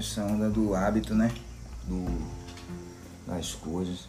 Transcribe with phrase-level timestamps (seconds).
[0.00, 1.30] essa onda do hábito, né?
[1.84, 2.06] Do,
[3.26, 4.08] das coisas.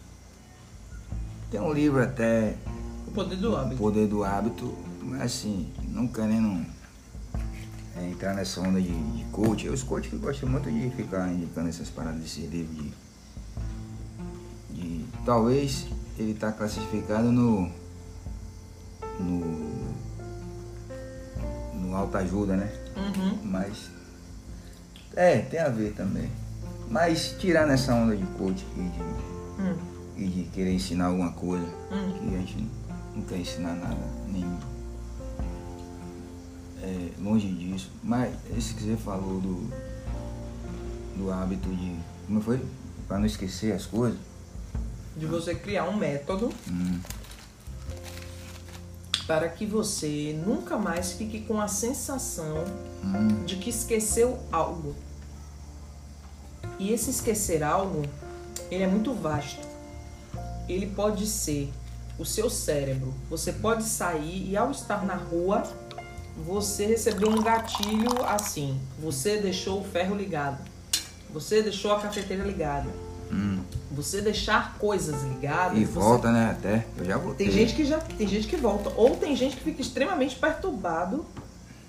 [1.50, 2.56] Tem um livro até.
[3.06, 3.76] O poder do O hábito.
[3.76, 6.66] Poder do Hábito, mas assim, não querendo
[7.94, 9.68] é, entrar nessa onda de, de coach.
[9.68, 12.92] Os coach que gostam muito de ficar indicando essas paradas desse livro de.
[14.70, 15.86] de talvez
[16.18, 17.70] ele tá classificado no.
[19.20, 19.92] no.
[21.74, 22.72] no alta ajuda, né?
[22.96, 23.38] Uhum.
[23.44, 24.01] Mas.
[25.16, 26.30] É, tem a ver também.
[26.88, 29.76] Mas tirar nessa onda de coach e de, Hum.
[30.16, 32.12] e de querer ensinar alguma coisa, Hum.
[32.28, 32.68] que a gente
[33.14, 33.96] não quer ensinar nada,
[34.28, 34.44] nem.
[36.82, 37.90] É, longe disso.
[38.02, 39.70] Mas esse que você falou do.
[41.16, 41.94] do hábito de.
[42.26, 42.60] Como foi?
[43.06, 44.18] Pra não esquecer as coisas.
[45.16, 46.98] De você criar um método Hum,
[49.26, 52.64] para que você nunca mais fique com a sensação
[53.04, 54.94] hum, de que esqueceu algo.
[56.78, 58.02] E esse esquecer algo,
[58.70, 59.60] ele é muito vasto.
[60.68, 61.72] Ele pode ser
[62.18, 63.14] o seu cérebro.
[63.30, 65.62] Você pode sair e ao estar na rua,
[66.44, 68.80] você recebeu um gatilho assim.
[68.98, 70.58] Você deixou o ferro ligado.
[71.32, 72.90] Você deixou a cafeteira ligada.
[73.32, 73.58] Hum.
[73.92, 75.78] Você deixar coisas ligadas.
[75.78, 76.50] E você- volta, né?
[76.50, 76.86] Até.
[76.98, 77.46] Eu já voltei.
[77.46, 81.24] Tem gente que já tem gente que volta ou tem gente que fica extremamente perturbado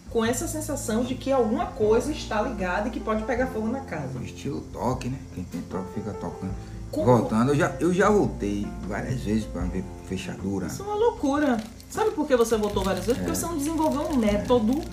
[0.09, 3.79] com essa sensação de que alguma coisa está ligada e que pode pegar fogo na
[3.81, 4.19] casa.
[4.21, 5.17] Estilo toque, né?
[5.33, 6.53] Quem tem toque fica tocando.
[6.91, 10.67] Como- Voltando, eu já, eu já voltei várias vezes pra ver fechadura.
[10.67, 11.57] Isso é uma loucura.
[11.89, 13.19] Sabe por que você voltou várias vezes?
[13.19, 13.35] Porque É.
[13.35, 14.83] você não desenvolveu um método.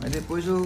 [0.00, 0.64] Mas depois eu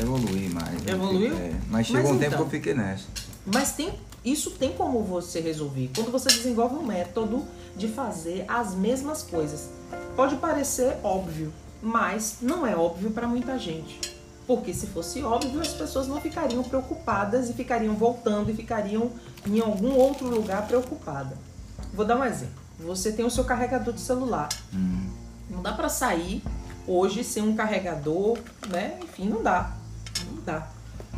[0.00, 0.86] evoluí mais.
[0.86, 1.34] Eu Evoluiu?
[1.36, 2.38] é, mas chegou Mas um tempo então.
[2.38, 3.04] que eu fiquei nessa.
[3.46, 3.92] Mas tem
[4.24, 5.90] isso tem como você resolver.
[5.94, 7.44] Quando você desenvolve um método
[7.76, 9.70] de fazer as mesmas coisas.
[10.14, 11.52] Pode parecer óbvio,
[11.82, 13.98] mas não é óbvio para muita gente.
[14.46, 19.10] Porque se fosse óbvio, as pessoas não ficariam preocupadas e ficariam voltando e ficariam
[19.46, 21.38] em algum outro lugar preocupada.
[21.94, 22.60] Vou dar um exemplo.
[22.80, 24.48] Você tem o seu carregador de celular.
[24.74, 25.08] Hum,
[25.48, 26.42] Não dá pra sair
[26.86, 28.98] hoje sem um carregador, né?
[29.02, 29.76] Enfim, não dá.
[30.26, 30.68] Não dá.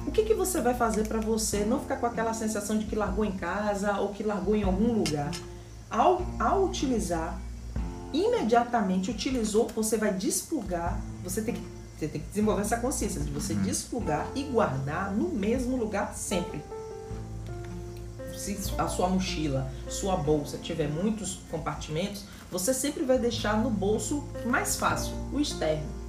[0.07, 2.97] O que, que você vai fazer pra você não ficar com aquela sensação de que
[2.97, 5.31] largou em casa ou que largou em algum lugar?
[5.91, 7.39] Ao, ao utilizar,
[8.13, 11.63] imediatamente utilizou, você vai desplugar, você tem que,
[11.99, 16.61] você tem que desenvolver essa consciência de você desplugar e guardar no mesmo lugar sempre
[18.43, 24.25] se a sua mochila, sua bolsa tiver muitos compartimentos, você sempre vai deixar no bolso
[24.45, 26.02] mais fácil, o externo.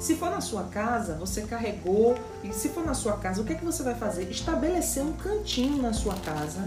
[0.00, 3.52] Se for na sua casa, você carregou, e se for na sua casa, o que
[3.52, 4.30] é que você vai fazer?
[4.30, 6.66] Estabelecer um cantinho na sua casa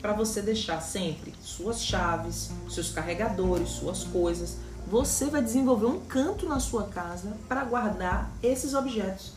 [0.00, 4.56] para você deixar sempre suas chaves, seus carregadores, suas coisas.
[4.86, 9.34] Você vai desenvolver um canto na sua casa para guardar esses objetos.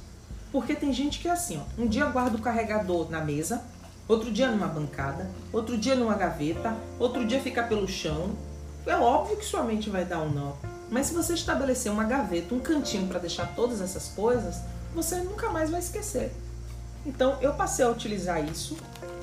[0.50, 3.62] Porque tem gente que é assim, ó, um dia guarda o carregador na mesa,
[4.08, 8.32] outro dia numa bancada, outro dia numa gaveta, outro dia fica pelo chão.
[8.86, 10.73] É óbvio que sua mente vai dar um nó.
[10.94, 14.62] Mas se você estabelecer uma gaveta, um cantinho para deixar todas essas coisas,
[14.94, 16.32] você nunca mais vai esquecer.
[17.04, 18.78] Então eu passei a utilizar isso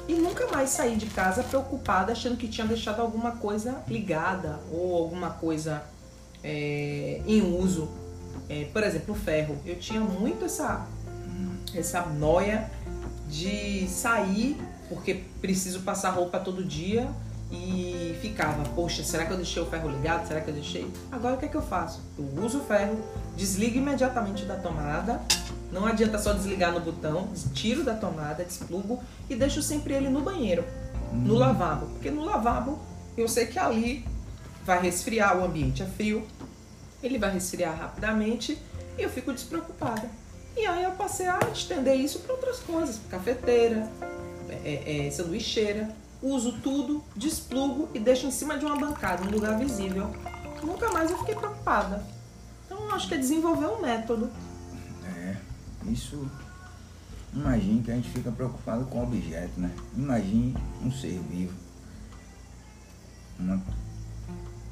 [0.09, 4.97] e nunca mais saí de casa preocupada achando que tinha deixado alguma coisa ligada ou
[4.97, 5.85] alguma coisa
[6.43, 7.89] é, em uso.
[8.49, 9.57] É, por exemplo, o ferro.
[9.65, 10.89] Eu tinha muito essa,
[11.73, 12.69] essa noia
[13.29, 17.09] de sair porque preciso passar roupa todo dia
[17.51, 20.27] e ficava, poxa, será que eu deixei o ferro ligado?
[20.27, 20.89] Será que eu deixei?
[21.11, 22.01] Agora o que é que eu faço?
[22.17, 22.99] Eu uso o ferro,
[23.37, 25.21] desligo imediatamente da tomada,
[25.73, 30.21] não adianta só desligar no botão, tiro da tomada, desplugo e deixo sempre ele no
[30.21, 30.65] banheiro,
[31.13, 32.79] no lavabo, porque no lavabo
[33.17, 34.05] eu sei que ali
[34.65, 36.27] vai resfriar, o ambiente é frio,
[37.03, 38.59] ele vai resfriar rapidamente
[38.97, 40.09] e eu fico despreocupada.
[40.57, 43.89] E aí eu passei a estender isso para outras coisas, cafeteira,
[44.65, 45.89] é, é, sanduicheira.
[46.23, 50.11] Uso tudo, desplugo e deixo em cima de uma bancada, um lugar visível.
[50.63, 52.05] Nunca mais eu fiquei preocupada.
[52.67, 54.31] Então acho que é desenvolver um método.
[55.07, 55.37] é.
[55.87, 56.31] Isso.
[57.33, 59.75] Imagine que a gente fica preocupado com objeto, né?
[59.97, 61.55] Imagine um ser vivo.
[63.39, 63.63] Uma,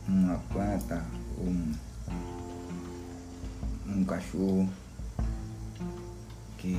[0.07, 1.05] uma planta,
[1.39, 1.73] ou um,
[3.87, 4.69] um cachorro.
[6.59, 6.77] Que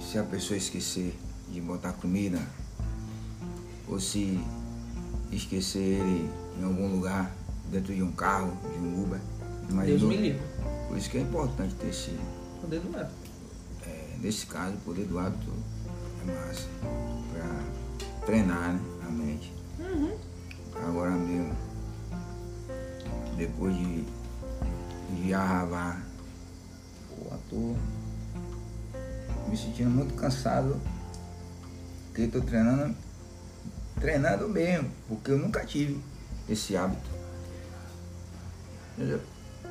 [0.00, 1.18] se a pessoa esquecer
[1.48, 2.38] de botar comida,
[3.88, 4.40] ou se
[5.30, 6.30] esquecer ele
[6.60, 7.34] em algum lugar,
[7.70, 9.20] dentro de um carro, de um Uber.
[9.68, 10.08] Deus imaginou?
[10.08, 10.42] me livre.
[10.88, 12.16] Por isso que é importante ter esse,
[12.60, 13.12] Poder do método.
[13.86, 15.52] é, nesse caso, o poder do hábito
[16.22, 16.68] é massa.
[17.32, 19.52] Pra treinar né, a mente.
[19.78, 20.16] Uhum.
[20.88, 21.54] Agora mesmo,
[23.36, 24.04] depois de,
[25.22, 26.04] de arravar
[27.18, 27.76] o ator,
[29.48, 30.80] me sentindo muito cansado,
[32.06, 32.94] porque estou treinando,
[34.00, 36.00] treinando mesmo, porque eu nunca tive
[36.48, 37.10] esse hábito.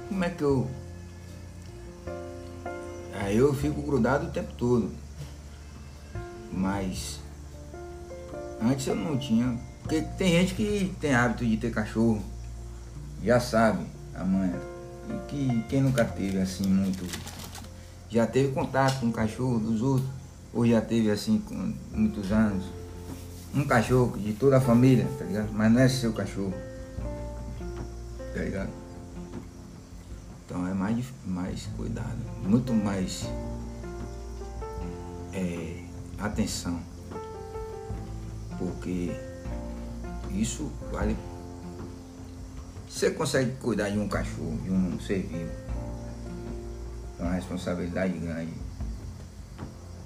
[0.07, 0.69] Como é que eu.
[3.13, 4.91] Aí eu fico grudado o tempo todo.
[6.51, 7.19] Mas
[8.61, 9.57] antes eu não tinha.
[9.81, 12.21] Porque tem gente que tem hábito de ter cachorro,
[13.23, 14.59] já sabe a manha.
[15.09, 17.05] E que quem nunca teve assim muito.
[18.09, 20.09] Já teve contato com o cachorro dos outros,
[20.53, 22.65] ou já teve assim com muitos anos.
[23.55, 25.49] Um cachorro de toda a família, tá ligado?
[25.53, 26.53] Mas não é seu cachorro.
[28.33, 28.69] Tá ligado?
[30.45, 33.25] Então é mais, mais cuidado, muito mais
[35.33, 35.83] é,
[36.19, 36.79] atenção.
[38.59, 39.11] Porque
[40.31, 41.15] isso vale.
[42.89, 45.51] Você consegue cuidar de um cachorro, de um ser vivo.
[47.19, 48.53] É uma responsabilidade grande.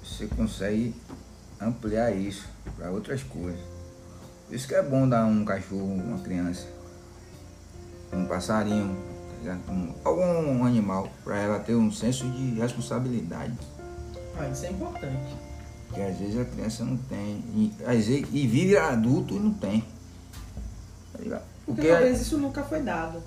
[0.02, 0.94] Você consegue
[1.60, 2.46] ampliar isso
[2.76, 3.60] para outras coisas.
[4.50, 6.66] Isso que é bom dar um cachorro, uma criança,
[8.12, 8.96] um passarinho,
[9.44, 9.56] tá?
[9.68, 13.54] Um- algum animal, para ela ter um senso de responsabilidade.
[14.38, 15.34] Ah, isso é importante.
[15.94, 17.44] Que às vezes a criança não tem.
[17.54, 19.82] E, às vezes, e vive adulto e não tem.
[21.12, 21.42] Tá?
[21.66, 23.22] Porque, Porque talvez isso nunca foi dado.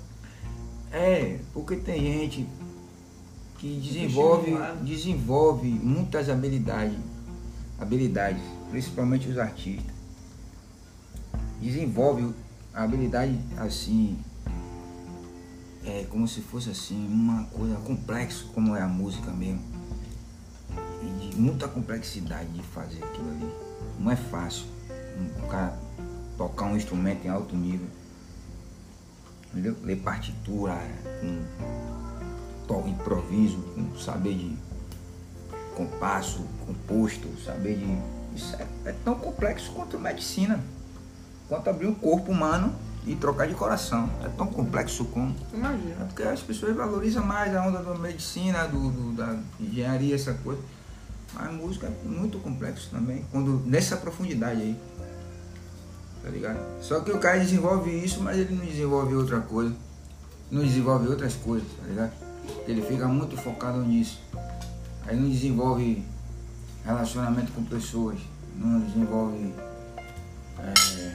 [0.92, 2.46] é, porque tem gente
[3.58, 4.52] que desenvolve,
[4.82, 6.96] desenvolve muitas habilidades,
[7.78, 9.94] habilidades, principalmente os artistas.
[11.60, 12.34] Desenvolve
[12.72, 14.18] a habilidade assim,
[15.84, 19.62] é como se fosse assim, uma coisa complexa como é a música mesmo.
[21.02, 23.50] E de muita complexidade de fazer aquilo ali.
[23.98, 24.66] Não é fácil
[25.18, 25.78] um cara
[26.36, 27.86] tocar um instrumento em alto nível.
[29.52, 29.76] Entendeu?
[29.84, 30.76] Ler partitura,
[31.20, 31.44] com
[32.66, 34.56] to- improviso, com saber de
[35.74, 37.98] compasso, composto, saber de.
[38.36, 40.60] Isso é, é tão complexo quanto medicina.
[41.48, 42.74] Quanto abrir um corpo humano
[43.06, 44.08] e trocar de coração.
[44.24, 45.34] É tão complexo como.
[45.52, 46.04] É Imagina.
[46.06, 50.60] porque as pessoas valorizam mais a onda da medicina, do, do- da engenharia, essa coisa.
[51.34, 54.76] Mas música é muito complexo também, quando nessa profundidade aí.
[56.22, 56.58] Tá ligado?
[56.80, 59.74] Só que o cara desenvolve isso, mas ele não desenvolve outra coisa.
[60.50, 62.12] Não desenvolve outras coisas, tá ligado?
[62.66, 64.20] Ele fica muito focado nisso.
[65.06, 66.02] Aí não desenvolve
[66.84, 68.18] relacionamento com pessoas,
[68.56, 69.52] não desenvolve
[70.58, 71.14] é,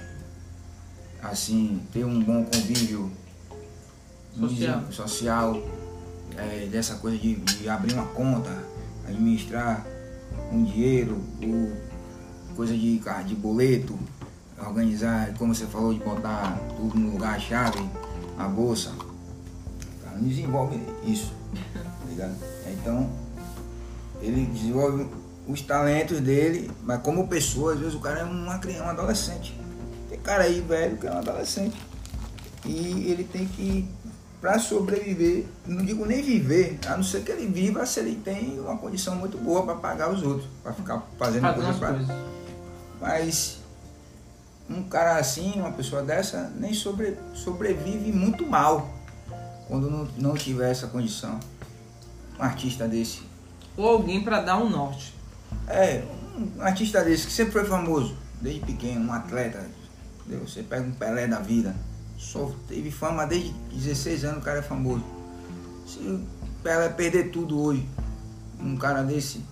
[1.23, 3.11] assim, ter um bom convívio
[4.37, 4.83] Social.
[4.91, 5.61] social,
[6.37, 8.51] é, dessa coisa de, de abrir uma conta,
[9.07, 9.85] administrar
[10.51, 13.97] um dinheiro, ou coisa de, ca- de boleto,
[14.59, 17.79] organizar, como você falou, de botar tudo no lugar, a chave,
[18.37, 18.91] a bolsa.
[20.03, 21.33] Cara não desenvolve isso,
[21.73, 22.35] tá ligado?
[22.71, 23.09] Então,
[24.21, 25.07] ele desenvolve
[25.47, 29.59] os talentos dele, mas como pessoa, às vezes o cara é uma criança, um adolescente.
[30.09, 31.75] Tem cara aí velho que é um adolescente.
[32.65, 33.87] E ele tem que,
[34.39, 38.59] para sobreviver, não digo nem viver, a não ser que ele viva se ele tem
[38.59, 42.17] uma condição muito boa para pagar os outros, para ficar fazendo Fazendo coisa coisas.
[43.01, 43.59] Mas
[44.69, 48.87] um cara assim, uma pessoa dessa, nem sobre, sobrevive muito mal
[49.67, 51.39] quando não, não tiver essa condição.
[52.37, 53.28] Um artista desse.
[53.77, 55.13] Ou alguém para dar um norte.
[55.67, 56.03] É,
[56.37, 59.65] um artista desse que sempre foi famoso, desde pequeno, um atleta.
[60.19, 60.47] Entendeu?
[60.47, 61.75] Você pega um Pelé da vida,
[62.17, 65.03] só teve fama desde 16 anos, o cara é famoso.
[65.87, 66.25] Se o
[66.61, 67.87] Pelé perder tudo hoje,
[68.59, 69.43] um cara desse,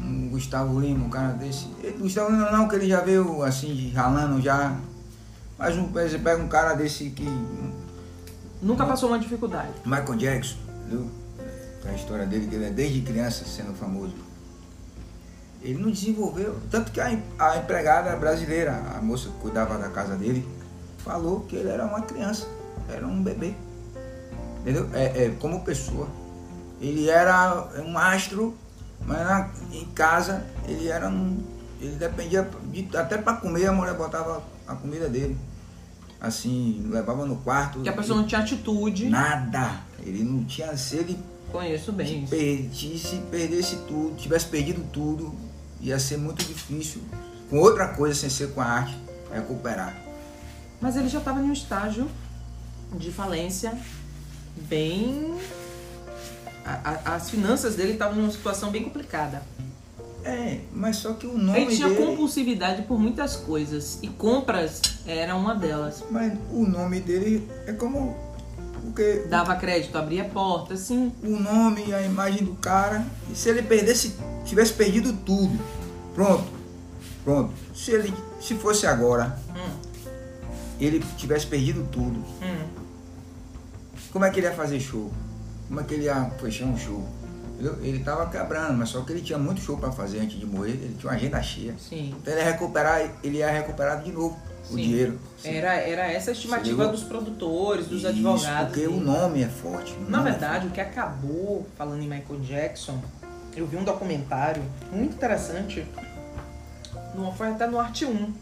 [0.00, 1.66] um Gustavo Lima, um cara desse.
[1.82, 4.76] Ele, Gustavo Lima não, que ele já veio assim, ralando já.
[5.58, 7.26] Mas um, você pega um cara desse que.
[8.62, 9.72] Nunca passou uma dificuldade.
[9.84, 11.10] Michael Jackson, entendeu?
[11.86, 14.14] A história dele, que ele é desde criança sendo famoso.
[15.62, 16.58] Ele não desenvolveu.
[16.70, 20.46] Tanto que a, a empregada brasileira, a moça que cuidava da casa dele,
[20.98, 22.46] falou que ele era uma criança,
[22.88, 23.54] era um bebê.
[24.60, 24.88] Entendeu?
[24.92, 26.08] É, é, como pessoa.
[26.80, 28.54] Ele era um astro,
[29.06, 31.42] mas na- em casa ele era um.
[31.80, 35.36] Ele dependia de, até para comer, a mulher botava a comida dele.
[36.20, 37.80] Assim, levava no quarto.
[37.80, 39.08] Que a pessoa não tinha atitude.
[39.10, 39.80] Nada.
[40.00, 40.74] Ele não tinha.
[40.76, 41.18] Se ele
[41.54, 42.30] Conheço bem isso.
[42.30, 45.32] perdisse, perdesse tudo, tivesse perdido tudo,
[45.80, 47.00] ia ser muito difícil,
[47.48, 48.98] com outra coisa sem ser com a arte,
[49.32, 49.96] recuperar.
[50.80, 52.10] Mas ele já estava em um estágio
[52.98, 53.72] de falência
[54.68, 55.34] bem.
[56.66, 59.42] a- a- as finanças dele estavam numa situação bem complicada.
[60.24, 62.06] É, mas só que o nome Ele tinha dele.
[62.06, 66.02] compulsividade por muitas coisas e compras era uma delas.
[66.10, 68.16] Mas o nome dele é como
[68.94, 71.12] porque Dava crédito, abria porta, sim.
[71.22, 73.04] o nome a imagem do cara.
[73.28, 75.58] E se ele perdesse, tivesse perdido tudo,
[76.14, 76.46] pronto,
[77.24, 77.52] pronto.
[77.74, 79.76] Se ele, se fosse agora, Hum,
[80.80, 82.66] ele tivesse perdido tudo, hum.
[84.12, 85.10] como é que ele ia fazer show?
[85.66, 87.04] Como é que ele ia fechar um show?
[87.82, 90.72] Ele tava quebrando, mas só que ele tinha muito show para fazer antes de morrer,
[90.72, 91.74] ele tinha uma agenda cheia.
[91.78, 92.14] Sim.
[92.20, 94.36] Então ele ia recuperar, ele ia recuperar de novo
[94.70, 94.82] o Sim.
[94.82, 95.18] dinheiro.
[95.38, 95.50] Sim.
[95.50, 98.68] Era, era essa a estimativa dos produtores, dos Isso, advogados.
[98.68, 99.04] Porque o dele.
[99.04, 99.92] nome é forte.
[99.94, 103.00] o Na nome é verdade, o que acabou falando em Michael Jackson,
[103.56, 105.86] eu vi um documentário muito interessante,
[107.14, 108.32] no, foi até no Arte 1,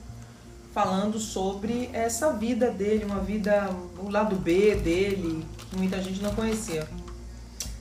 [0.72, 6.34] falando sobre essa vida dele, uma vida, o lado B dele, que muita gente não
[6.34, 6.88] conhecia.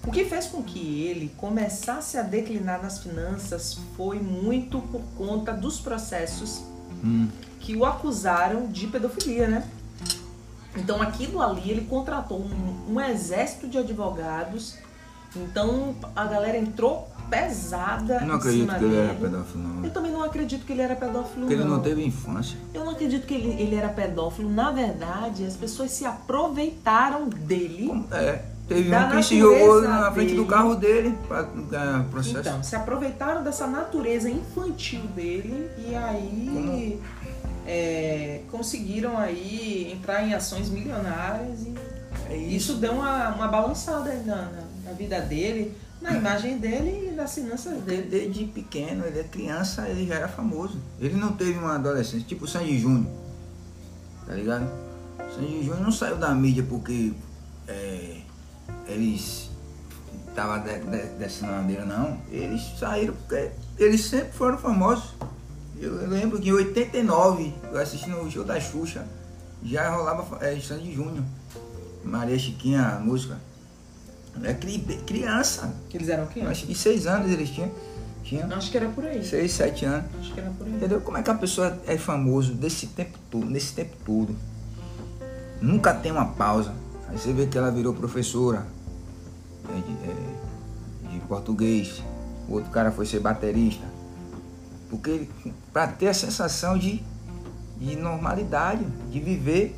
[0.05, 5.53] O que fez com que ele começasse a declinar nas finanças foi muito por conta
[5.53, 6.63] dos processos
[7.03, 7.27] Hum.
[7.61, 9.63] Que o acusaram de pedofilia, né?
[10.75, 14.77] Então aquilo ali ele contratou um, um exército de advogados.
[15.35, 19.85] Então a galera entrou pesada Eu não acredito cima que ele era pedófilo, não.
[19.85, 21.77] Eu também não acredito que ele era pedófilo, Porque ele não.
[21.77, 22.57] não teve infância.
[22.73, 24.49] Eu não acredito que ele, ele era pedófilo.
[24.49, 27.87] Na verdade, as pessoas se aproveitaram dele.
[27.87, 30.49] Como- É, teve um que se jogou na frente do dele.
[30.49, 32.39] carro dele para ganhar processo.
[32.39, 36.99] Então, se aproveitaram dessa natureza infantil dele e aí
[37.73, 41.73] é, conseguiram aí entrar em ações milionárias e
[42.29, 47.15] é isso deu uma, uma balançada na, na, na vida dele, na imagem dele e
[47.15, 48.09] nas finanças dele.
[48.09, 50.77] desde pequeno, ele é criança, ele já era famoso.
[50.99, 53.09] Ele não teve uma adolescência, tipo o Sandy Júnior.
[54.27, 54.69] Tá ligado?
[55.19, 57.13] O Sandy Júnior não saiu da mídia porque
[57.69, 58.17] é,
[58.85, 59.49] eles
[60.27, 62.17] estavam de, de, descendo a bandeira, não.
[62.29, 65.15] Eles saíram porque eles sempre foram famosos.
[65.81, 69.03] Eu, eu lembro que em 89, eu assistindo o show da Xuxa,
[69.63, 71.23] já rolava é, Sandy Júnior.
[72.03, 73.37] Maria Chiquinha, a música.
[74.43, 75.73] É cri, criança.
[75.91, 76.63] Eles eram Acho crianças.
[76.63, 77.71] que seis anos eles tinham.
[78.23, 79.25] Tinham Acho que era por aí.
[79.25, 80.05] seis, sete anos.
[80.19, 80.73] Acho que era por aí.
[80.73, 81.01] Entendeu?
[81.01, 84.35] Como é que a pessoa é famoso desse tempo todo, nesse tempo todo?
[85.59, 86.73] Nunca tem uma pausa.
[87.09, 88.65] Aí você vê que ela virou professora
[89.69, 92.01] é, de, é, de português.
[92.47, 93.85] O outro cara foi ser baterista.
[94.89, 95.27] Porque
[95.73, 97.01] para ter a sensação de,
[97.77, 99.75] de normalidade, de viver,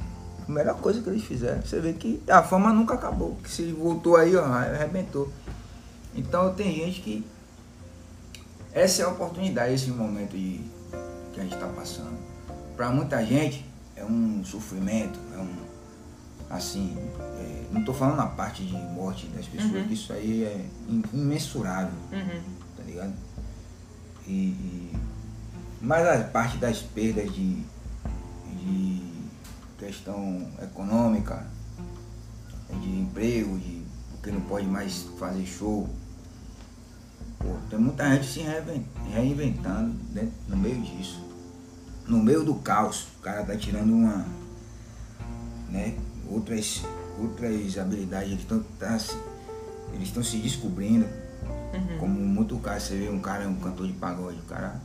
[0.48, 1.62] a melhor coisa que eles fizeram.
[1.62, 3.38] Você vê que a fama nunca acabou.
[3.44, 5.32] Que se voltou aí, ó, arrebentou.
[6.16, 7.26] Então tem gente que
[8.74, 10.60] essa é a oportunidade, esse momento de,
[11.34, 12.18] que a gente está passando.
[12.76, 13.64] Para muita gente
[13.96, 15.64] é um sofrimento, é um
[16.50, 16.96] assim,
[17.40, 19.88] é, não estou falando na parte de morte das pessoas, Uhum.
[19.88, 20.66] que isso aí é
[21.12, 22.42] imensurável, Uhum.
[22.78, 23.14] tá ligado?
[24.28, 24.92] E, e-
[25.84, 27.62] mas a parte das perdas de,
[28.58, 29.02] de
[29.78, 31.46] questão econômica,
[32.82, 35.88] de emprego, de porque não pode mais fazer show.
[37.40, 41.22] Pô, tem muita gente se reinven- reinventando dentro, no meio disso.
[42.08, 44.26] No meio do caos, o cara tá tirando uma.
[45.70, 45.98] né?
[46.30, 46.84] Outras,
[47.20, 49.18] outras habilidades, eles estão tá, se-
[49.94, 51.06] eles estão se descobrindo.
[51.74, 51.98] Uhum.
[52.00, 54.80] Como muito cara, você vê um cara, um cantor de pagode, o cara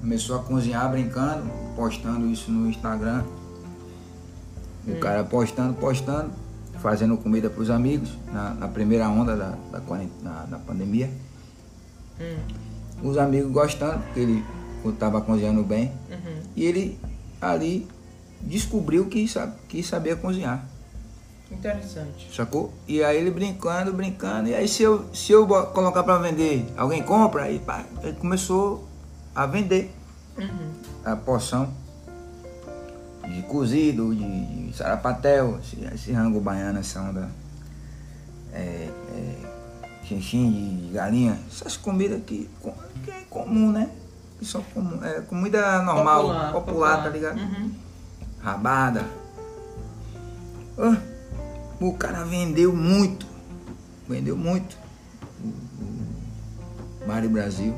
[0.00, 3.22] começou a cozinhar brincando, postando isso no Instagram.
[4.86, 6.30] E O cara postando, postando,
[6.80, 11.08] fazendo comida para os amigos na, na primeira onda da, da, da- da pandemia.
[12.20, 12.36] Hum.
[13.02, 14.44] Os amigos gostando, porque ele
[14.84, 15.92] estava cozinhando bem.
[16.10, 16.42] Uhum.
[16.56, 16.98] E ele
[17.40, 17.86] ali
[18.40, 20.66] descobriu que, sabe, que sabia cozinhar.
[21.50, 22.28] Interessante.
[22.34, 22.72] Sacou?
[22.88, 24.48] E aí ele brincando, brincando.
[24.48, 27.44] E aí se eu, se eu colocar para vender, alguém compra?
[27.44, 28.88] Aí pá, ele começou
[29.34, 29.94] a vender
[30.36, 30.72] Uhum.
[31.04, 31.70] a porção
[33.28, 37.28] de cozido, de, de sarapatel, esse, esse rango baiano, essa onda.
[38.52, 39.34] É, é,
[40.04, 42.48] xixim de, de galinha, essas comidas que,
[43.04, 43.90] que é comum, né?
[44.38, 47.38] Que são comum, é comida normal, popular, tá ligado?
[47.38, 47.72] Uhum.
[48.42, 49.04] rabada.
[50.78, 50.96] Ah,
[51.80, 53.26] o cara vendeu muito.
[54.08, 54.76] Vendeu muito.
[55.44, 57.74] O, o Mário Brasil.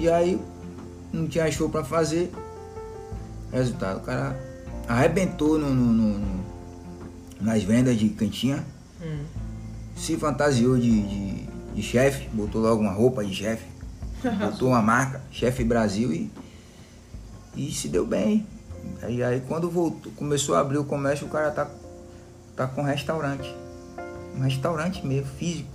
[0.00, 0.40] E aí
[1.12, 2.32] não tinha show pra fazer.
[3.52, 4.34] Resultado, o cara
[4.88, 6.40] arrebentou no, no- no-
[7.38, 8.64] nas vendas de cantinha.
[9.02, 9.24] Hum.
[9.94, 13.64] Se fantasiou de, de, de chefe, botou logo uma roupa de chefe.
[14.40, 16.30] botou uma marca, chefe Brasil e,
[17.54, 18.46] e se deu bem.
[19.02, 21.68] Aí, aí quando voltou, começou a abrir o comércio, o cara tá,
[22.56, 23.54] tá com restaurante.
[24.34, 25.68] Um restaurante mesmo, físico,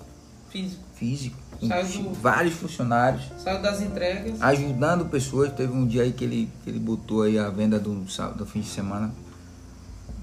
[0.49, 0.81] Físico.
[0.95, 1.37] físico.
[1.61, 4.41] Do- vários funcionários, Saiu das entregas.
[4.41, 5.51] ajudando pessoas.
[5.53, 7.93] Teve um dia aí que ele, que ele botou aí a venda do,
[8.35, 9.11] do fim de semana.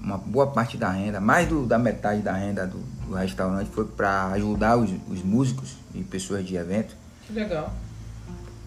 [0.01, 3.85] uma boa parte da renda, mais do, da metade da renda do, do restaurante foi
[3.85, 6.95] para ajudar os, os músicos e pessoas de evento.
[7.25, 7.73] Que legal.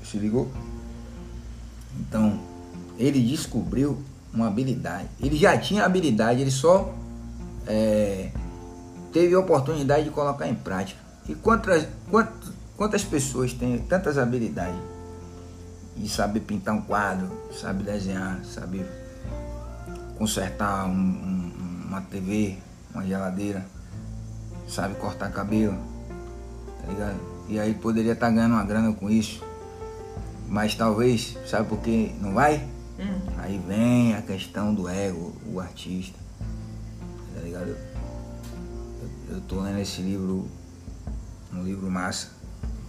[0.02, 0.50] Se ligou?
[2.00, 2.40] Então,
[2.98, 5.08] ele descobriu uma habilidade.
[5.20, 6.94] Ele já tinha habilidade, ele só
[7.66, 8.30] é,
[9.12, 11.00] teve a oportunidade de colocar em prática.
[11.28, 14.78] E quantas, quantas, quantas pessoas têm tantas habilidades?
[15.96, 18.84] E saber pintar um quadro, sabe desenhar, sabe
[20.18, 22.58] consertar um, um, uma TV,
[22.94, 23.66] uma geladeira,
[24.68, 25.78] sabe cortar cabelo,
[26.82, 27.36] tá ligado?
[27.48, 29.42] E aí poderia estar tá ganhando uma grana com isso.
[30.48, 32.56] Mas talvez, sabe por que não vai?
[32.98, 33.20] Hum.
[33.38, 36.18] Aí vem a questão do ego, o artista.
[37.34, 37.68] Tá ligado?
[37.68, 40.48] Eu, eu tô lendo esse livro,
[41.52, 42.30] um livro massa,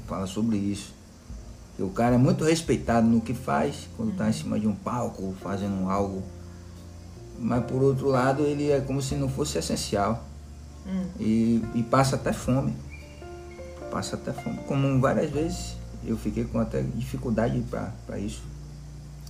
[0.08, 0.94] fala sobre isso.
[1.78, 4.34] E o cara é muito respeitado no que faz, quando está em uhum.
[4.34, 6.24] cima de um palco, fazendo algo.
[7.40, 10.26] Mas por outro lado, ele é como se não fosse essencial.
[10.88, 11.06] Hum.
[11.20, 12.74] E, e passa até fome.
[13.92, 14.58] Passa até fome.
[14.68, 18.42] Como várias vezes eu fiquei com até dificuldade para isso.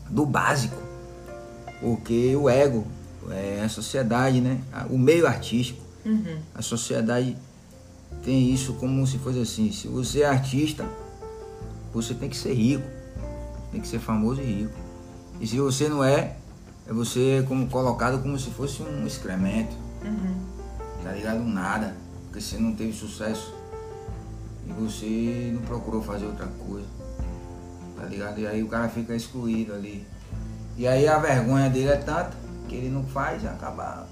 [0.09, 0.81] Do básico.
[1.81, 2.87] Porque o ego,
[3.29, 4.61] é a sociedade, né?
[4.89, 5.81] O meio artístico.
[6.05, 6.37] Uhum.
[6.55, 7.35] A sociedade
[8.23, 9.71] tem isso como se fosse assim.
[9.71, 10.85] Se você é artista,
[11.93, 12.87] você tem que ser rico.
[13.71, 14.73] Tem que ser famoso e rico.
[15.39, 16.35] E se você não é,
[16.87, 19.75] é você como colocado como se fosse um excremento.
[20.03, 20.35] Uhum.
[21.03, 21.39] Tá ligado?
[21.43, 21.95] Nada.
[22.25, 23.53] Porque você não teve sucesso.
[24.67, 26.87] E você não procurou fazer outra coisa.
[27.95, 28.39] Tá ligado?
[28.39, 30.05] E aí o cara fica excluído ali.
[30.77, 32.31] E aí a vergonha dele é tanta
[32.67, 34.07] que ele não faz e acaba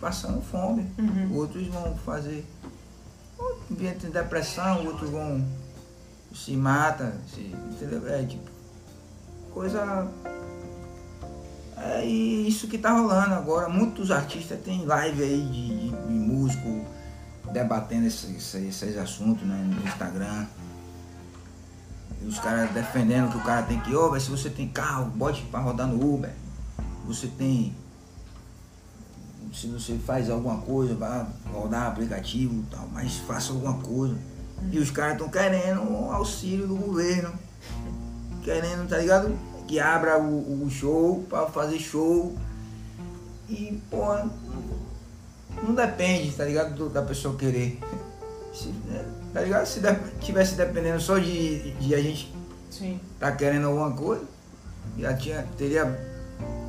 [0.00, 0.86] passando fome.
[0.98, 1.36] Uhum.
[1.36, 2.46] Outros vão fazer.
[3.70, 5.44] Entram em depressão, outros vão
[6.34, 8.08] se mata, se, entendeu?
[8.08, 8.50] É tipo,
[9.52, 10.08] coisa.
[11.76, 13.68] É isso que tá rolando agora.
[13.68, 16.84] Muitos artistas têm live aí de, de, de músico
[17.52, 20.46] debatendo esses, esses assuntos né, no Instagram.
[22.20, 25.06] E os caras defendendo que o cara tem que, ô, oh, se você tem carro,
[25.06, 26.32] bote para rodar no Uber.
[27.06, 27.74] Você tem.
[29.52, 34.16] Se você faz alguma coisa, vá rodar aplicativo e tal, mas faça alguma coisa.
[34.70, 37.32] E os caras estão querendo um auxílio do governo.
[38.42, 39.36] Querendo, tá ligado?
[39.66, 42.36] Que abra o, o show para fazer show.
[43.48, 44.04] E, pô,
[45.62, 46.74] não depende, tá ligado?
[46.74, 47.78] Do, da pessoa querer.
[48.52, 49.66] Se, né, tá ligado?
[49.66, 52.34] Se de, tivesse dependendo só de, de a gente
[52.70, 53.00] Sim.
[53.18, 54.24] tá querendo alguma coisa,
[54.98, 55.84] já tinha, teria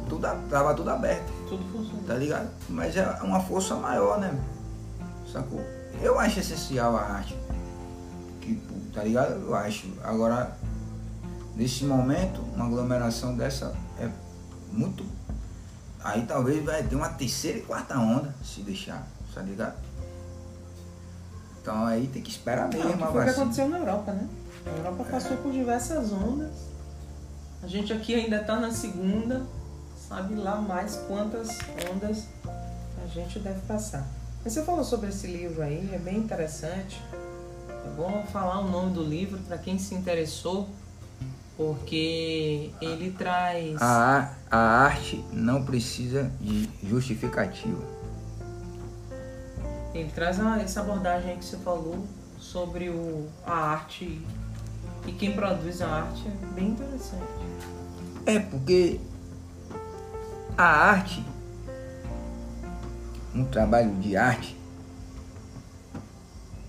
[0.08, 1.39] tudo, tava tudo aberto.
[1.50, 2.04] Tudo funciona.
[2.08, 2.50] Tá ligado?
[2.70, 4.40] Mas é uma força maior, né?
[5.32, 5.62] Sacou?
[6.02, 7.36] Eu acho essencial a arte
[8.94, 9.32] tá ligado?
[9.32, 9.88] Eu acho.
[10.04, 10.56] Agora,
[11.56, 14.10] nesse momento, uma aglomeração dessa é
[14.72, 15.06] muito.
[16.04, 19.78] Aí talvez vai ter uma terceira e quarta onda, se deixar, tá ligado?
[21.62, 22.96] Então aí tem que esperar mesmo.
[22.96, 24.28] Não, foi o que aconteceu na Europa, né?
[24.66, 25.12] A Europa é.
[25.12, 26.70] passou por diversas ondas.
[27.62, 29.46] A gente aqui ainda tá na segunda,
[30.10, 31.60] sabe lá mais quantas
[31.94, 32.28] ondas
[33.02, 34.06] a gente deve passar.
[34.44, 37.00] Mas você falou sobre esse livro aí, é bem interessante.
[37.70, 40.68] É bom falar o nome do livro para quem se interessou,
[41.56, 43.80] porque ele traz.
[43.80, 47.84] A, a arte não precisa de justificativa.
[49.94, 52.06] Ele traz a, essa abordagem que você falou
[52.40, 54.20] sobre o, a arte
[55.06, 57.24] e quem produz a arte é bem interessante.
[58.26, 59.00] É porque
[60.60, 61.26] a arte,
[63.34, 64.60] um trabalho de arte,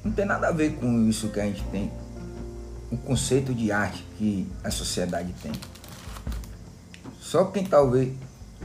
[0.04, 1.90] não tem nada a ver com isso que a gente tem,
[2.92, 5.50] o conceito de arte que a sociedade tem.
[7.18, 8.14] Só quem talvez,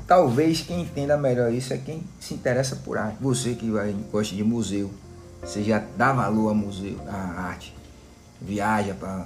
[0.06, 3.18] talvez quem entenda melhor isso é quem se interessa por arte.
[3.20, 4.94] Você que vai, gosta de museu,
[5.42, 7.76] você já dá valor ao museu, à arte,
[8.40, 9.26] viaja para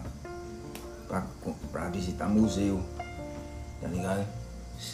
[1.89, 2.81] visitar museu,
[3.81, 4.38] tá ligado?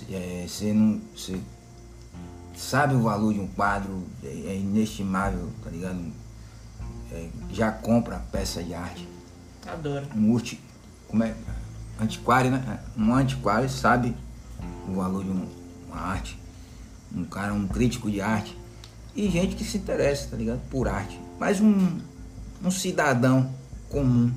[0.10, 1.02] É, você não.
[1.15, 1.39] Você
[2.56, 6.00] sabe o valor de um quadro, é, é inestimável, tá ligado?
[7.12, 9.08] é, já compra peça de arte.
[9.65, 10.06] Adoro.
[10.15, 10.60] Um urti,
[11.08, 11.34] como é?
[12.00, 12.80] Antiquário, né?
[12.98, 14.15] Um antiquário sabe
[14.88, 15.48] o valor de um,
[15.88, 16.38] uma arte.
[17.15, 18.58] Um cara, um crítico de arte.
[19.15, 20.60] E gente que se interessa, tá ligado?
[20.69, 21.19] Por arte.
[21.39, 21.98] Mas um,
[22.63, 23.50] um cidadão
[23.89, 24.32] comum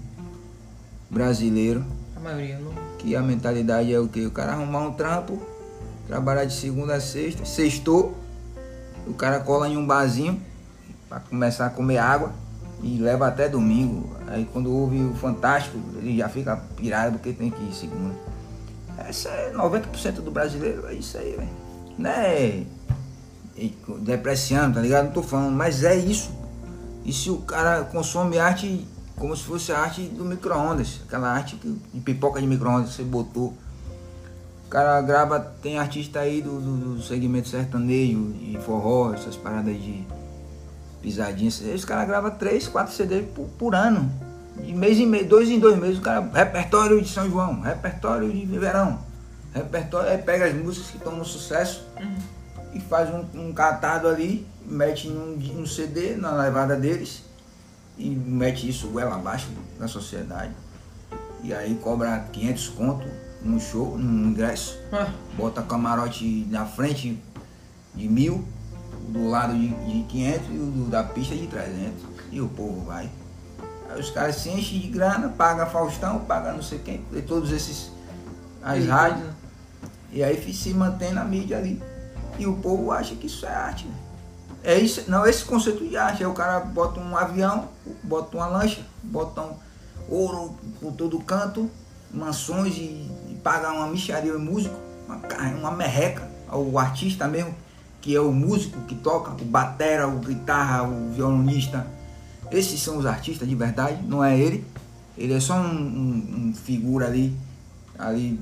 [1.11, 1.85] brasileiro.
[2.19, 2.73] A maioria não.
[2.99, 4.27] Que a mentalidade é o que?
[4.27, 5.41] O cara arrumar um trampo,
[6.09, 8.17] trabalhar de segunda a sexta, sextou,
[9.07, 10.43] o cara cola em um barzinho
[11.09, 12.33] para começar a comer água
[12.83, 14.17] e leva até domingo.
[14.27, 18.15] Aí quando ouve o Fantástico, ele já fica pirado porque tem que ir segunda.
[18.99, 22.67] Essa é 90% do brasileiro, é isso aí, velho.
[23.57, 25.07] E depreciando, tá ligado?
[25.07, 26.31] Não tô falando, mas é isso.
[27.05, 28.85] E se o cara consome arte
[29.19, 33.03] como se fosse a arte do micro-ondas, aquela arte de pipoca de micro-ondas que você
[33.03, 33.55] botou.
[34.67, 39.75] O cara grava, tem artista aí do, do, do segmento sertanejo, de forró, essas paradas
[39.75, 40.05] de
[41.01, 41.61] pisadinhas.
[41.61, 44.11] Os caras gravam 3, 4 CDs por, por, ano.
[44.63, 46.29] De mês em mês, dois em dois meses, o cara.
[46.33, 48.99] Repertório de São João, repertório de verão.
[49.55, 52.17] Repertório, aí pega as músicas que estão no sucesso uhum.
[52.75, 57.28] e faz um, um catado ali, mete num, num CD na levada deles
[57.99, 60.53] e mete isso goela abaixo na sociedade.
[61.43, 63.07] E aí cobra 500 conto
[63.43, 65.13] no show, no ingresso, ah.
[65.37, 67.21] bota camarote na frente
[67.95, 68.45] de mil,
[69.09, 72.05] do lado de, de 500 e o da pista de 300.
[72.31, 73.09] E o povo vai.
[73.89, 77.91] Aí os caras se enchem de grana, paga Faustão, paga não sei quem, todos esses
[78.63, 79.29] as rádios.
[80.13, 81.83] E aí se mantém na mídia ali.
[82.39, 83.87] E o povo acha que isso é arte.
[83.87, 83.95] Né?
[84.63, 86.23] É isso, não, esse conceito de arte.
[86.23, 87.69] Aí o cara bota um avião,
[88.03, 89.55] bota uma lancha, bota um
[90.09, 91.71] ouro por todo canto,
[92.13, 92.81] mansões e,
[93.31, 94.75] e paga uma micharia o músico,
[95.07, 95.21] uma,
[95.59, 96.29] uma merreca.
[96.51, 97.55] O artista mesmo,
[98.01, 101.87] que é o músico que toca, o batera, o guitarra, o violonista.
[102.51, 104.67] Esses são os artistas de verdade, não é ele.
[105.17, 107.37] Ele é só um, um, um figura ali,
[107.99, 108.41] ali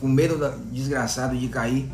[0.00, 1.88] com medo da, desgraçado de cair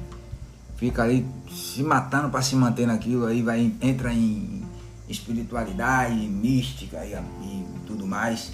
[0.80, 4.64] fica ali se matando para se manter naquilo, aí vai, entra em
[5.08, 8.52] espiritualidade, mística e, e, tudo mais,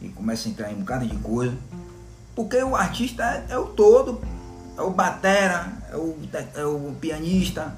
[0.00, 1.56] e começa a entrar em um bocado de coisa.
[2.34, 4.20] Porque o artista é, é o todo,
[4.76, 6.16] é o batera, é o,
[6.54, 7.74] é o pianista.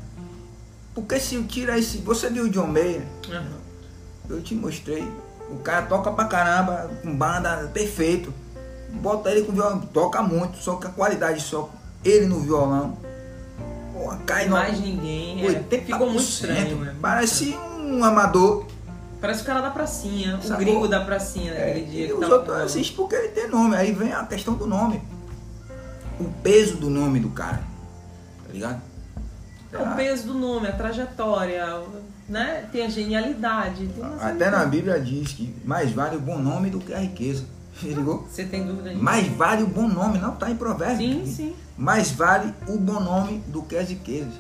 [0.95, 1.99] Porque se tira esse.
[1.99, 3.07] Você viu o John Mayer?
[3.29, 3.59] Uhum.
[4.29, 5.09] Eu te mostrei.
[5.49, 8.35] O cara toca pra caramba, com banda perfeito.
[8.95, 11.71] Bota ele com violão, toca muito, só que a qualidade só
[12.03, 12.97] ele no violão
[13.99, 15.45] porra, cai Mais ninguém.
[15.45, 16.89] É, ficou muito estranho.
[16.89, 18.67] É, Parece um amador.
[19.21, 20.55] Parece o cara da pracinha, Sacou?
[20.55, 22.07] o gringo da pracinha naquele é, dia.
[22.07, 23.75] E os outros assistem porque ele tem nome.
[23.75, 25.03] Aí vem a questão do nome.
[26.21, 27.61] O peso do nome do cara.
[28.47, 28.81] Tá ligado?
[29.73, 31.83] É o peso do nome, a trajetória,
[32.29, 32.67] né?
[32.73, 33.89] Tem a genialidade.
[33.89, 37.45] Tem Até na Bíblia diz que mais vale o bom nome do que a riqueza.
[37.83, 38.27] Ligou?
[38.31, 39.03] Você tem dúvida disso?
[39.03, 41.25] Mais vale o bom nome, não está em provérbio.
[41.25, 41.57] Sim, sim.
[41.77, 44.35] Mais vale o bom nome do que as riquezas.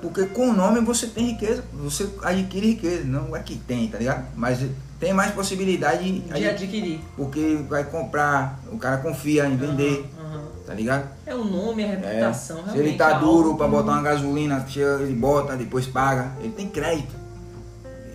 [0.00, 3.98] Porque com o nome você tem riqueza, você adquire riqueza, não é que tem, tá
[3.98, 4.26] ligado?
[4.36, 4.58] Mas
[5.00, 7.00] tem mais possibilidade de, de adquirir.
[7.16, 10.46] Porque vai comprar, o cara confia em vender, uhum, uhum.
[10.66, 11.08] tá ligado?
[11.26, 12.64] É o nome, a reputação.
[12.68, 12.72] É.
[12.72, 14.64] Se ele tá é duro para botar uma gasolina,
[15.00, 17.14] ele bota, depois paga, ele tem crédito.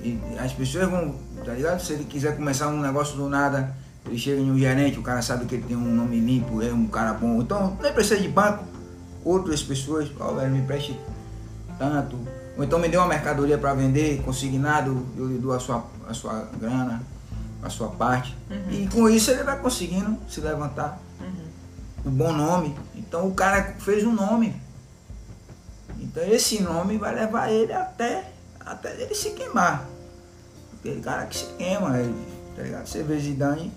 [0.04, 1.80] E as pessoas vão, tá ligado?
[1.82, 3.76] Se ele quiser começar um negócio do nada,
[4.10, 6.74] ele chega em um gerente, o cara sabe que ele tem um nome limpo, é
[6.74, 7.42] um cara bom.
[7.42, 8.66] Então, nem precisa de banco.
[9.24, 11.00] Outras pessoas, ó, oh, velho, me preste
[11.78, 12.18] tanto.
[12.58, 16.14] Ou então me dê uma mercadoria para vender, consignado, eu lhe dou a sua, a
[16.14, 17.04] sua grana,
[17.62, 18.36] a sua parte.
[18.50, 18.72] Uhum.
[18.72, 21.00] E com isso ele vai conseguindo se levantar.
[21.22, 21.46] Uhum.
[22.06, 22.76] O bom nome.
[22.96, 24.60] Então o cara fez um nome.
[26.00, 29.88] Então esse nome vai levar ele até, até ele se queimar.
[30.80, 32.16] Aquele cara que se queima, ele,
[32.56, 32.88] tá ligado?
[32.88, 33.72] Você vê Zidane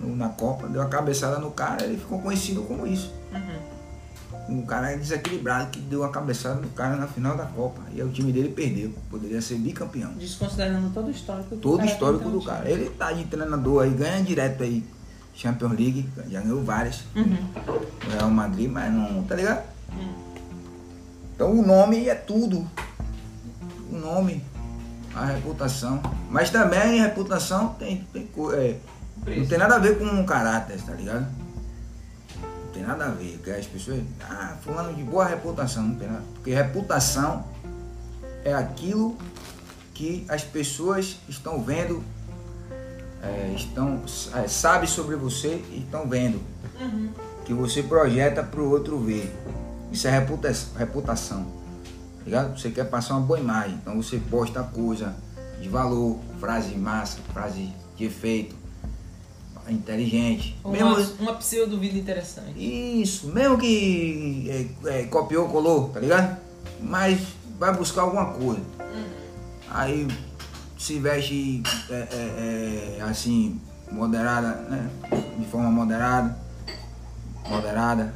[0.00, 3.12] na Copa, deu a cabeçada no cara, ele ficou conhecido como isso.
[3.32, 3.76] Uhum.
[4.48, 7.80] Um cara desequilibrado que deu a cabeçada no cara na final da Copa.
[7.92, 8.92] E o time dele perdeu.
[9.10, 10.12] Poderia ser bicampeão.
[10.12, 11.90] Desconsiderando todo o histórico do todo cara.
[11.90, 12.70] Todo o histórico do cara.
[12.70, 14.84] Ele tá de treinador aí, ganha direto aí.
[15.34, 17.02] Champions League, já ganhou várias.
[17.14, 17.36] Uhum.
[18.10, 19.64] Real Madrid, mas não, tá ligado?
[19.92, 20.14] Uhum.
[21.34, 22.66] Então o nome é tudo.
[23.92, 24.42] O nome,
[25.14, 26.00] a reputação.
[26.30, 28.76] Mas também a reputação tem, tem é,
[29.26, 31.26] não tem nada a ver com caráter, tá ligado?
[32.40, 33.32] Não tem nada a ver.
[33.32, 34.02] Porque as pessoas.
[34.22, 35.82] Ah, fulano de boa reputação.
[35.82, 36.22] Não tem nada.
[36.34, 37.44] Porque reputação
[38.44, 39.16] é aquilo
[39.92, 42.04] que as pessoas estão vendo,
[43.22, 44.02] é, estão,
[44.34, 46.40] é, sabe sobre você e estão vendo.
[46.80, 47.10] Uhum.
[47.44, 49.34] Que você projeta para o outro ver.
[49.90, 50.68] Isso é reputação.
[50.76, 51.42] reputação
[52.18, 52.58] tá ligado?
[52.58, 53.78] Você quer passar uma boa imagem.
[53.80, 55.16] Então você posta coisa
[55.60, 58.65] de valor, frase massa, frase de efeito
[59.68, 60.56] inteligente.
[60.64, 62.54] Uma, mesmo, uma pseudo-vida interessante.
[62.56, 66.38] Isso, mesmo que é, é, copiou, colou, tá ligado?
[66.80, 67.20] Mas
[67.58, 68.60] vai buscar alguma coisa.
[68.80, 69.04] Uhum.
[69.70, 70.08] Aí
[70.78, 74.90] se veste é, é, é, assim, moderada, né?
[75.38, 76.36] De forma moderada.
[77.48, 78.14] Moderada,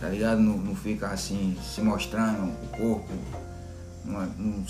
[0.00, 0.40] tá ligado?
[0.40, 3.12] Não, não fica assim, se mostrando o corpo.
[4.04, 4.64] Não, não,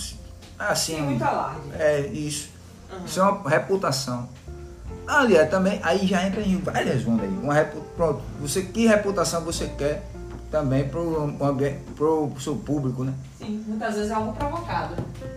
[0.58, 0.94] assim.
[0.94, 1.60] Tem muito alarde.
[1.74, 2.50] É, isso.
[2.92, 3.04] Uhum.
[3.04, 4.28] Isso é uma reputação.
[5.06, 7.38] Aliás, também, aí já entra em várias ondas aí.
[7.42, 7.54] Uma.
[7.96, 10.02] Pronto, você, que reputação você quer?
[10.50, 11.32] também pro,
[11.94, 13.12] pro, seu público, né?
[13.38, 14.94] Sim, muitas vezes é algo provocado.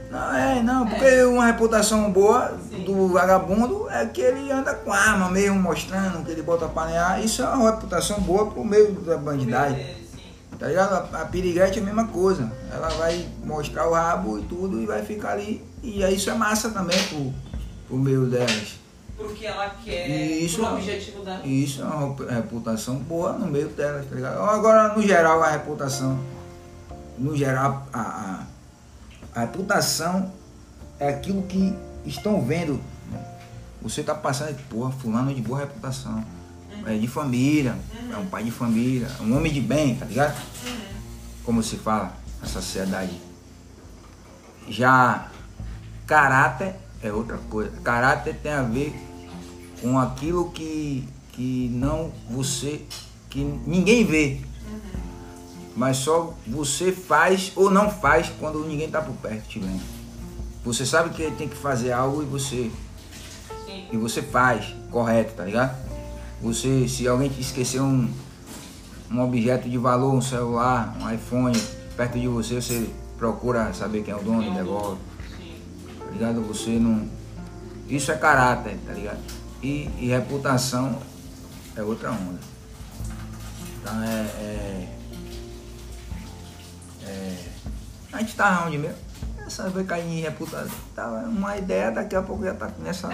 [0.09, 2.83] Não, é, não, porque uma reputação boa Sim.
[2.83, 7.19] do vagabundo é que ele anda com arma mesmo, mostrando que ele bota pra panela.
[7.19, 9.97] Isso é uma reputação boa pro meio da bandidagem.
[10.57, 10.93] Tá ligado?
[10.93, 12.51] A, a piriguete é a mesma coisa.
[12.71, 15.63] Ela vai mostrar o rabo e tudo e vai ficar ali.
[15.81, 17.33] E aí isso é massa também pro,
[17.87, 18.79] pro meio delas.
[19.19, 21.45] Pro que ela quer, isso- pro objetivo dela.
[21.45, 24.39] Isso é uma rep- reputação boa no meio delas, tá ligado?
[24.41, 26.17] Agora, no geral, a reputação.
[27.17, 28.43] No geral, a, a,
[29.35, 30.31] a reputação
[30.97, 32.79] é aquilo que estão vendo.
[33.11, 33.19] né?
[33.81, 36.23] Você tá passando, porra, fulano é de boa reputação.
[36.85, 37.75] É de família,
[38.09, 40.33] é um pai de família, é um homem de bem, tá ligado?
[41.43, 43.19] Como se fala na sociedade.
[44.69, 45.27] Já
[46.07, 47.71] caráter é outra coisa.
[47.83, 48.95] Caráter tem a ver
[49.81, 52.81] com aquilo que, que não você,
[53.29, 54.41] que ninguém vê.
[55.75, 59.81] Mas só você faz ou não faz quando ninguém tá por perto te vendo.
[60.65, 62.69] Você sabe que tem que fazer algo e você
[63.65, 63.87] Sim.
[63.91, 65.77] e você faz correto, tá ligado?
[66.41, 68.09] Você, se alguém te esquecer um,
[69.09, 71.57] um objeto de valor, um celular, um iPhone
[71.95, 74.99] perto de você, você procura saber quem é o dono e devolve,
[75.99, 76.41] tá ligado?
[76.43, 77.07] Você não.
[77.89, 79.19] Isso é caráter, tá ligado?
[79.61, 80.99] E, e reputação
[81.75, 82.39] é outra onda.
[83.81, 84.21] Então é.
[84.39, 84.89] é,
[87.03, 87.49] é
[88.11, 88.97] a gente tá onde mesmo?
[89.45, 90.77] Essa vai cair em reputação.
[90.95, 93.09] Tá uma ideia, daqui a pouco já tá nessa.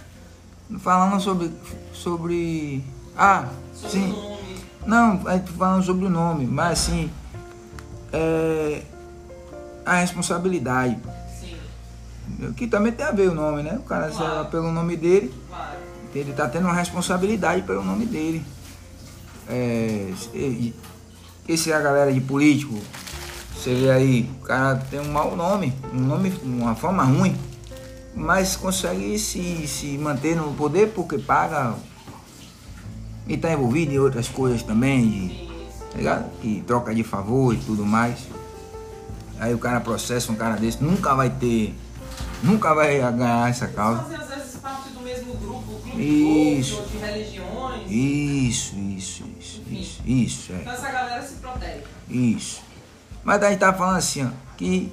[0.80, 1.52] Falando sobre.
[1.92, 2.84] sobre.
[3.16, 4.08] Ah, Sobre sim.
[4.08, 4.64] nome.
[4.86, 7.10] Não, a gente falando sobre o nome, mas assim.
[8.12, 8.82] É.
[9.84, 10.96] A responsabilidade.
[12.56, 13.76] Que também tem a ver o nome, né?
[13.78, 14.48] O cara Claro.
[14.48, 15.78] pelo nome dele, claro.
[16.14, 18.44] ele tá tendo uma responsabilidade pelo nome dele.
[19.48, 20.12] É,
[21.48, 22.78] esse é a galera de político.
[23.54, 27.36] Você vê aí, o cara tem um mau nome, um nome, uma fama ruim,
[28.14, 31.74] mas consegue se, se manter no poder porque paga
[33.26, 35.48] e tá envolvido em outras coisas também, de,
[35.92, 36.24] tá ligado?
[36.42, 38.18] E troca de favor e tudo mais.
[39.38, 41.74] Aí o cara processa um cara desse, nunca vai ter,
[42.42, 44.02] nunca vai ganhar essa causa.
[44.02, 46.76] Fazer às vezes parte do mesmo grupo, clube Isso.
[46.76, 47.90] de ou de religiões.
[47.90, 51.84] Isso, isso, isso, isso, isso, é, Então essa galera se protege.
[52.08, 52.62] isso.
[53.24, 54.92] Mas a gente tá falando assim, ó, que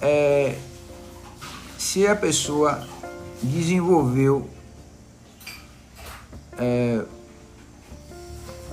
[0.00, 0.56] é,
[1.78, 2.86] se a pessoa
[3.42, 4.48] desenvolveu
[6.58, 7.02] é,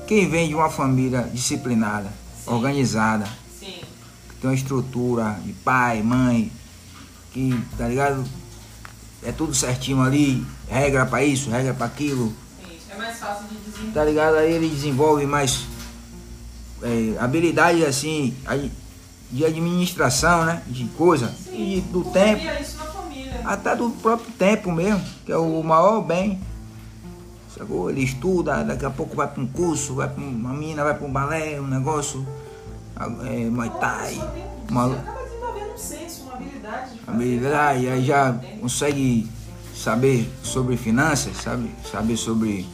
[0.05, 2.09] quem vem de uma família disciplinada,
[2.43, 2.51] Sim.
[2.51, 3.25] organizada,
[3.59, 3.81] Sim.
[4.29, 6.51] que tem uma estrutura de pai, mãe,
[7.37, 8.23] que, tá ligado?
[9.23, 12.77] É tudo certinho ali, regra pra isso, regra pra aquilo, Sim.
[12.89, 13.93] É mais fácil de desenvolver.
[13.93, 14.35] tá ligado?
[14.37, 15.65] Aí ele desenvolve mais
[16.81, 18.71] é, habilidades assim, aí,
[19.31, 20.63] de administração, né?
[20.65, 23.41] De coisa, e do tempo, isso na família.
[23.45, 26.39] até do próprio tempo mesmo, que é o maior bem.
[27.55, 27.89] Sacou?
[27.89, 31.05] Ele estuda, daqui a pouco vai para um curso, vai para uma mina, vai para
[31.05, 32.25] um balé, um negócio,
[33.25, 34.21] é, Muay Thai,
[34.69, 35.16] uma,
[37.05, 39.29] habilidade e aí já consegue
[39.75, 41.71] saber sobre finanças, sabe?
[41.89, 42.67] Saber sobre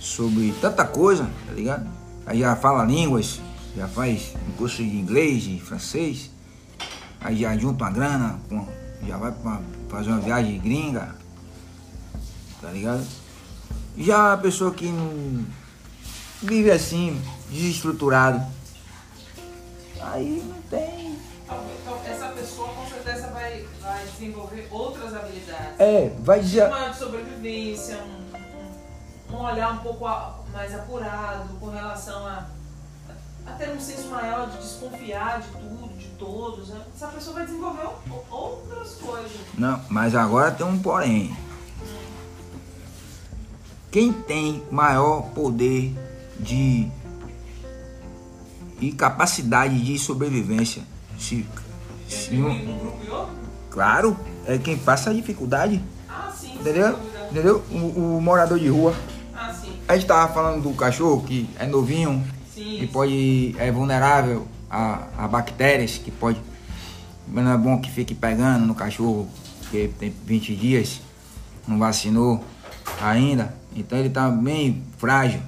[0.00, 1.88] sobre tanta coisa, tá ligado?
[2.26, 3.40] Aí já fala línguas,
[3.76, 6.30] já faz um curso de inglês, de francês,
[7.20, 8.38] aí já junta uma grana,
[9.06, 11.14] já vai pra fazer uma viagem gringa,
[12.60, 13.04] tá ligado?
[13.96, 15.44] Já a pessoa que não
[16.42, 18.44] vive assim, desestruturado,
[20.00, 21.07] aí não tem
[21.48, 25.80] Então, essa pessoa com certeza vai, vai desenvolver outras habilidades.
[25.80, 26.66] É, vai dizer.
[26.66, 30.04] Uma de sobrevivência, um, um, um olhar um pouco
[30.52, 32.46] mais apurado com relação a,
[33.46, 36.68] a ter um senso maior de desconfiar de tudo, de todos.
[36.68, 36.82] Né?
[36.94, 37.88] Essa pessoa vai desenvolver
[38.30, 39.32] outras coisas.
[39.56, 41.34] Não, mas agora tem um porém.
[43.90, 45.96] Quem tem maior poder
[46.38, 46.90] de
[48.80, 50.82] e capacidade de sobrevivência,
[51.18, 51.46] se,
[52.08, 56.54] se um- e claro, é quem passa a dificuldade, Ah, sim.
[56.54, 56.98] entendeu?
[57.30, 57.62] Entendeu?
[57.70, 58.94] O, o morador de rua.
[59.34, 59.72] Ah, sim.
[59.86, 62.76] A gente tava falando do cachorro que é novinho, Sim.
[62.78, 66.40] que pode é vulnerável a, a bactérias, que pode
[67.30, 69.28] mas não é bom que fique pegando no cachorro,
[69.70, 70.98] que tem 20 dias,
[71.66, 72.42] não vacinou
[73.02, 75.40] ainda, então ele tá bem frágil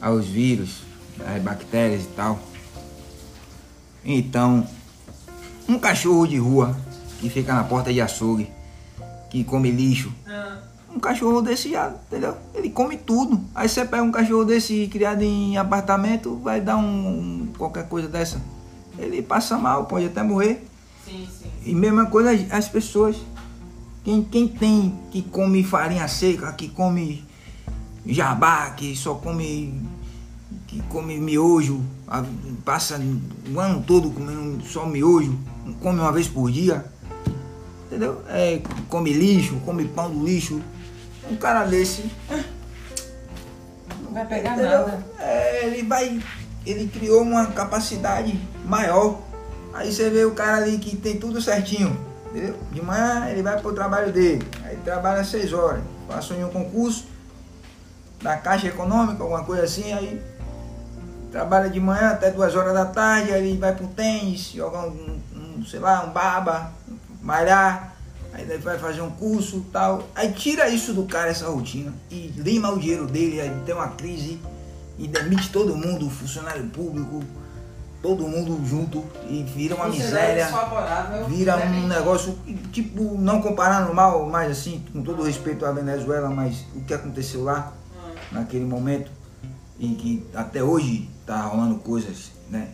[0.00, 0.82] aos vírus,
[1.26, 2.38] às bactérias e tal.
[4.08, 4.64] Então,
[5.68, 6.76] um cachorro de rua
[7.18, 8.48] que fica na porta de açougue,
[9.28, 10.58] que come lixo, Ah,
[10.94, 12.36] um cachorro desse já, entendeu?
[12.54, 13.40] Ele come tudo.
[13.52, 18.40] Aí você pega um cachorro desse criado em apartamento, vai dar um, qualquer coisa dessa.
[18.96, 20.64] Ele passa mal, pode até morrer.
[21.04, 21.50] Sim, sim.
[21.64, 23.16] E mesma coisa as pessoas.
[24.04, 27.24] Quem, quem tem que come farinha seca, que come
[28.06, 29.82] jabá, que só come
[30.68, 31.82] que come miojo,
[32.64, 33.00] passa
[33.52, 35.36] o ano todo comendo só miojo,
[35.80, 36.84] come uma vez por dia,
[37.86, 38.22] entendeu?
[38.28, 40.60] É, come lixo, come pão do lixo.
[41.28, 42.08] Um cara desse,
[44.02, 44.86] Não vai pegar entendeu?
[44.86, 45.06] nada.
[45.18, 46.22] É, ele vai,
[46.64, 49.20] ele criou uma capacidade maior.
[49.74, 51.98] Aí você vê o cara ali que tem tudo certinho,
[52.30, 52.56] entendeu?
[52.70, 57.06] De manhã ele vai pro trabalho dele, aí trabalha seis horas, passou em um concurso
[58.22, 60.22] da Caixa Econômica, alguma coisa assim, aí
[61.36, 65.20] trabalha de manhã até duas horas da tarde, aí ele vai pro tênis, jogar um,
[65.34, 66.72] um, sei lá, um baba,
[67.20, 67.94] malhar,
[68.32, 70.02] aí ele vai fazer um curso tal.
[70.14, 73.88] Aí tira isso do cara, essa rotina, e lima o dinheiro dele, aí tem uma
[73.88, 74.40] crise
[74.98, 77.22] e demite todo mundo, funcionário público,
[78.00, 81.66] todo mundo junto, e vira uma miséria Desfavorável, vira né?
[81.84, 82.38] um negócio,
[82.72, 87.44] tipo, não comparando mal, mas assim, com todo respeito à Venezuela, mas o que aconteceu
[87.44, 88.14] lá, Hum.
[88.32, 89.10] naquele momento,
[89.78, 92.68] em que até hoje tá rolando coisas, né?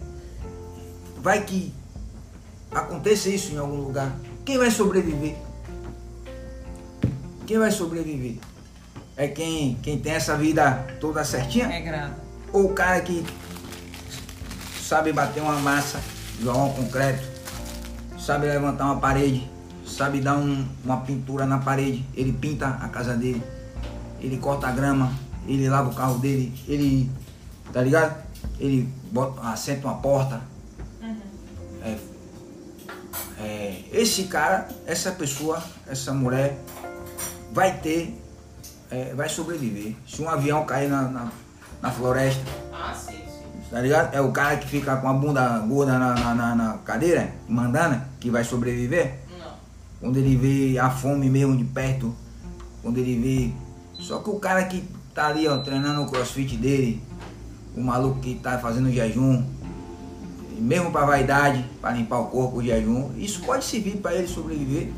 [1.19, 1.73] Vai que
[2.71, 4.13] aconteça isso em algum lugar.
[4.45, 5.37] Quem vai sobreviver?
[7.47, 8.39] Quem vai sobreviver?
[9.17, 11.67] É quem, quem tem essa vida toda certinha?
[11.69, 12.15] Regrado.
[12.53, 13.25] Ou o cara que
[14.81, 16.01] sabe bater uma massa,
[16.41, 17.23] jogar um concreto,
[18.19, 19.49] sabe levantar uma parede,
[19.87, 23.43] sabe dar um- uma pintura na parede, ele pinta a casa dele,
[24.21, 25.13] ele corta a grama,
[25.47, 27.11] ele lava o carro dele, ele,
[27.73, 28.23] tá ligado?
[28.59, 30.41] Ele bota, assenta uma porta.
[31.85, 31.99] É,
[33.39, 36.59] é, esse cara, essa pessoa, essa mulher
[37.53, 38.17] vai ter,
[38.91, 39.95] é, vai sobreviver.
[40.07, 41.33] Se um avião cair na, na,
[41.81, 42.41] na floresta,
[42.73, 43.61] Ah, sim, sim.
[43.71, 44.15] tá ligado?
[44.15, 48.09] É o cara que fica com a bunda gorda na, na, na- na cadeira, mandana,
[48.21, 49.19] que vai sobreviver.
[49.39, 49.53] Não.
[50.01, 52.15] Quando ele vê a fome mesmo de perto,
[52.83, 53.53] quando ele vê.
[54.01, 57.03] Só que o cara que tá ali, ó, treinando o crossfit dele,
[57.77, 59.45] o maluco que tá fazendo jejum,
[60.59, 64.93] mesmo pra vaidade, pra limpar o corpo, o jejum, isso pode servir pra ele sobreviver.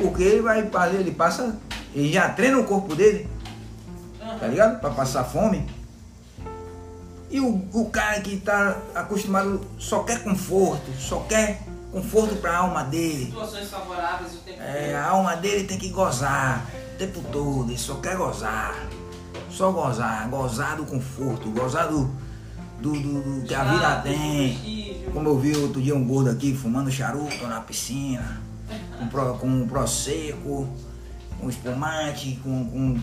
[0.00, 1.58] Porque ele vai fazer, ele passa,
[1.94, 3.28] ele já treina o corpo dele,
[4.38, 4.80] tá ligado?
[4.80, 5.66] Pra passar fome.
[7.30, 12.84] E o, o cara que tá acostumado só quer conforto, só quer conforto pra alma
[12.84, 13.26] dele.
[13.26, 17.78] Situações favoráveis o tempo É, a alma dele tem que gozar o tempo todo, ele
[17.78, 18.76] só quer gozar.
[19.52, 22.10] Só gozar, gozar do conforto, gozar do,
[22.80, 25.02] do, do- do que a vida tem.
[25.12, 28.40] Como eu vi outro dia um gordo aqui fumando charuto na piscina,
[28.98, 30.66] com, pro, com um prosecco,
[31.38, 33.00] com espumante, com, com,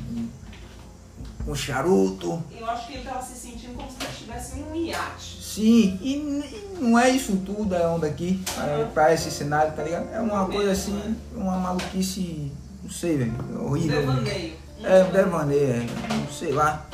[1.45, 2.41] com charuto.
[2.57, 5.39] Eu acho que ele tava se sentindo como se estivesse em um iate.
[5.43, 9.83] Sim, e, e não é isso tudo a onda aqui, é, pra esse cenário, tá
[9.83, 10.09] ligado?
[10.11, 12.51] É uma coisa assim, uma maluquice,
[12.83, 13.99] não sei, velho, é horrível.
[14.01, 14.58] Devaneio.
[14.83, 16.85] É, um devaneio, é, não sei lá.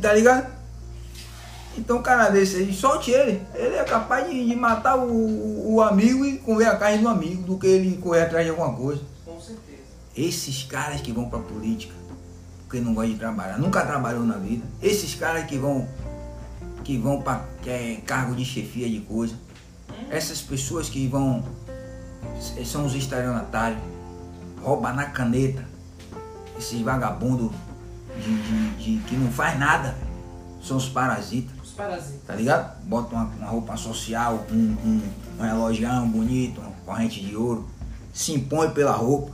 [0.00, 0.56] Tá ligado?
[1.78, 3.42] Então, um cara desse aí, solte ele.
[3.54, 7.42] Ele é capaz de, de matar o, o amigo e comer a carne do amigo
[7.42, 9.02] do que ele correr atrás de alguma coisa.
[9.24, 9.78] Com certeza.
[10.16, 11.94] Esses caras que vão pra política,
[12.62, 14.64] porque não gostam de trabalhar, nunca trabalhou na vida.
[14.82, 15.86] Esses caras que vão
[16.82, 17.44] que vão para
[18.06, 19.34] cargo de chefia de coisa.
[20.08, 21.44] Essas pessoas que vão
[22.64, 23.80] são os estelionatários,
[24.62, 25.66] rouba na caneta.
[26.58, 27.50] Esses vagabundos
[28.22, 29.94] de, de- de- que não faz nada,
[30.62, 32.20] são os parasitas Os parasitas.
[32.26, 32.82] tá ligado?
[32.84, 35.02] Bota uma, uma roupa social, um, um,
[35.38, 37.68] um relógio bonito, uma corrente de ouro,
[38.12, 39.32] se impõe pela roupa,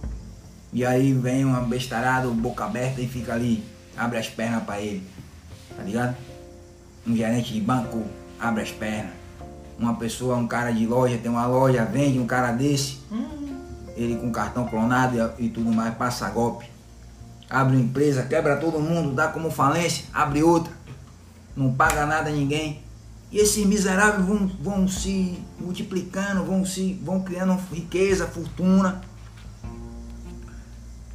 [0.73, 3.63] e aí vem uma bestarada, boca aberta e fica ali,
[3.97, 5.07] abre as pernas pra ele,
[5.77, 6.17] tá ligado?
[7.07, 8.03] Um gerente de banco
[8.41, 9.13] abre as pernas,
[9.79, 12.99] uma pessoa, um cara de loja, tem uma loja, vende um cara desse,
[13.97, 16.72] ele com cartão clonado e, e tudo mais, passa golpe.
[17.53, 20.73] Abre uma empresa, quebra todo mundo, dá como falência, abre outra
[21.57, 22.83] não paga nada a ninguém.
[23.31, 29.01] E esses miseráveis vão, vão se multiplicando, vão se vão criando riqueza, fortuna.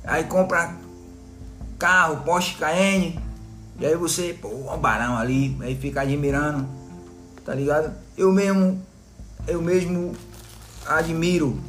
[0.04, 0.76] Aí compra
[1.78, 3.20] carro, Porsche Cayenne,
[3.80, 6.68] e aí você, pô, o barão ali, aí fica admirando,
[7.46, 7.94] tá ligado?
[8.18, 8.82] Eu mesmo,
[9.48, 10.16] eu mesmo
[10.88, 11.60] admiro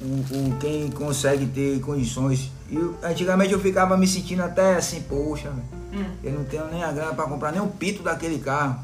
[0.00, 2.50] o, o quem consegue ter condições.
[2.70, 5.50] E eu- antigamente eu ficava me sentindo até assim, poxa.
[5.92, 6.04] Hum.
[6.22, 8.78] Eu não tenho nem a grana para comprar nem o pito daquele carro,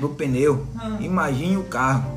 [0.00, 0.66] do pneu.
[1.00, 2.16] Imagine o carro.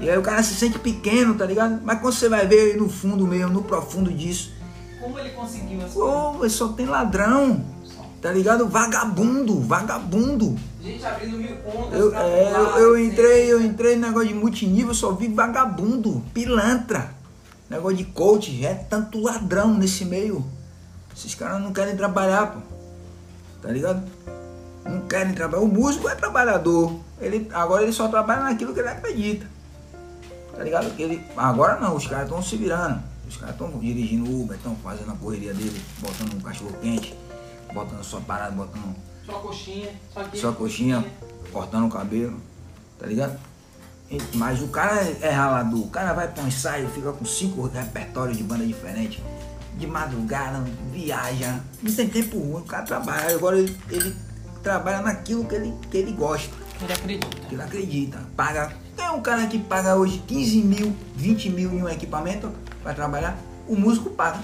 [0.00, 1.80] E aí o cara se sente pequeno, tá ligado?
[1.84, 4.52] Mas quando você vai ver no fundo mesmo, no profundo disso,
[5.00, 7.64] Como ele conseguiu essa Pô, só tem ladrão.
[8.20, 8.66] Tá ligado?
[8.66, 10.56] Vagabundo, vagabundo.
[10.82, 12.00] Gente abrindo mil contas.
[12.00, 16.22] Eu, é, eu, eu sem- entrei, eu entrei no negócio de multinível, só vi vagabundo,
[16.34, 17.14] pilantra.
[17.70, 20.44] Negócio de coach, é tanto ladrão nesse meio.
[21.16, 22.60] Esses caras não querem trabalhar, pô.
[23.62, 24.02] Tá ligado?
[24.84, 25.62] Não querem trabalhar.
[25.62, 27.00] O músico é trabalhador.
[27.20, 29.46] Ele, agora ele só trabalha naquilo que ele acredita.
[30.54, 30.94] Tá ligado?
[30.94, 33.02] Que Ele, agora não, os caras estão se virando.
[33.28, 37.14] Os caras estão dirigindo Uber, estão fazendo a correria dele, botando um cachorro quente,
[37.74, 38.94] botando só parada, botando
[39.24, 39.90] Só coxinha.
[40.14, 41.04] Só, aqui, só coxinha,
[41.52, 42.40] cortando o cabelo,
[42.98, 43.38] tá ligado?
[44.34, 48.36] Mas o cara é ralador, o cara vai pra um ensaio, fica com cinco repertórios
[48.38, 49.20] de banda diferentes,
[49.76, 54.14] de madrugada, viaja, não tem tempo ruim, o cara trabalha, agora ele, ele
[54.62, 56.50] trabalha naquilo que ele, que ele gosta,
[56.80, 57.26] Ele acredita.
[57.52, 58.72] ele acredita, paga.
[58.96, 62.50] Tem um cara que paga hoje 15 mil, 20 mil em um equipamento
[62.82, 64.40] para trabalhar, o músico paga.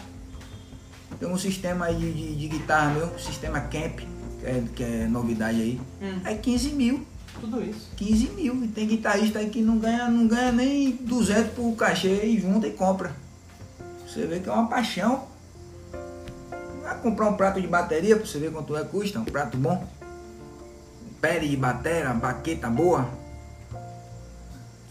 [1.18, 4.00] Tem um sistema aí de, de, de guitarra meu, sistema Camp,
[4.40, 6.20] que é, que é novidade aí, Hum.
[6.24, 7.06] é 15 mil.
[7.40, 7.88] Tudo isso.
[7.96, 8.62] 15 mil.
[8.64, 12.66] E tem guitarrista aí que não ganha, não ganha nem 200 por cachê e junta
[12.66, 13.14] e compra.
[14.12, 15.24] Você vê que é uma paixão.
[16.82, 19.86] Vai comprar um prato de bateria pra você ver quanto é custa, um prato bom.
[21.20, 23.08] Pele de bateria, baqueta boa.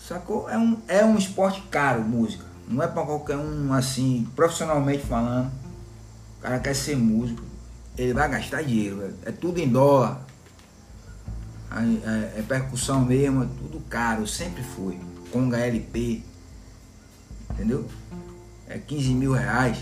[0.07, 0.49] Sacou?
[0.49, 2.43] É um, é um esporte caro, música.
[2.67, 5.51] Não é pra qualquer um assim, profissionalmente falando.
[6.39, 7.43] O cara quer ser músico.
[7.97, 9.15] Ele vai gastar dinheiro, velho.
[9.25, 10.19] É tudo em dólar.
[11.69, 14.99] A- É, é percussão mesmo, é tudo caro, sempre foi.
[15.31, 16.23] Conga LP,
[17.51, 17.85] entendeu?
[18.71, 19.77] É 15 mil reais.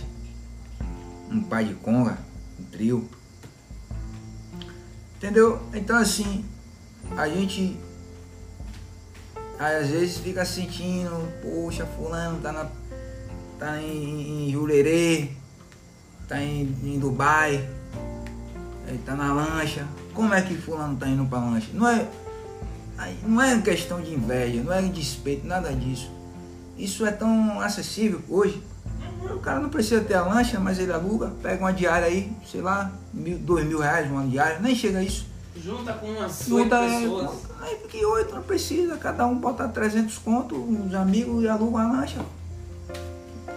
[1.29, 2.17] Um pai de conga,
[2.59, 3.07] um trio.
[5.15, 5.61] Entendeu?
[5.75, 6.43] Então assim,
[7.15, 7.77] a gente
[9.59, 12.67] às vezes fica sentindo, poxa, fulano tá, na,
[13.59, 15.29] tá em, em Jurerê,
[16.27, 17.69] tá em, em Dubai,
[19.05, 19.85] tá na lancha.
[20.15, 21.67] Como é que fulano tá indo pra lancha?
[21.73, 22.07] Não é,
[23.21, 26.09] não é questão de inveja, não é despeito, nada disso.
[26.75, 28.63] Isso é tão acessível hoje.
[29.21, 32.61] O cara não precisa ter a lancha, mas ele aluga, pega uma diária aí, sei
[32.61, 35.25] lá, mil, dois mil reais uma diária, nem chega a isso.
[35.61, 37.31] Junta com umas oito Junta, pessoas.
[37.61, 41.91] aí porque oito não precisa, cada um bota 300 conto, uns amigos e aluga uma
[41.91, 42.19] lancha.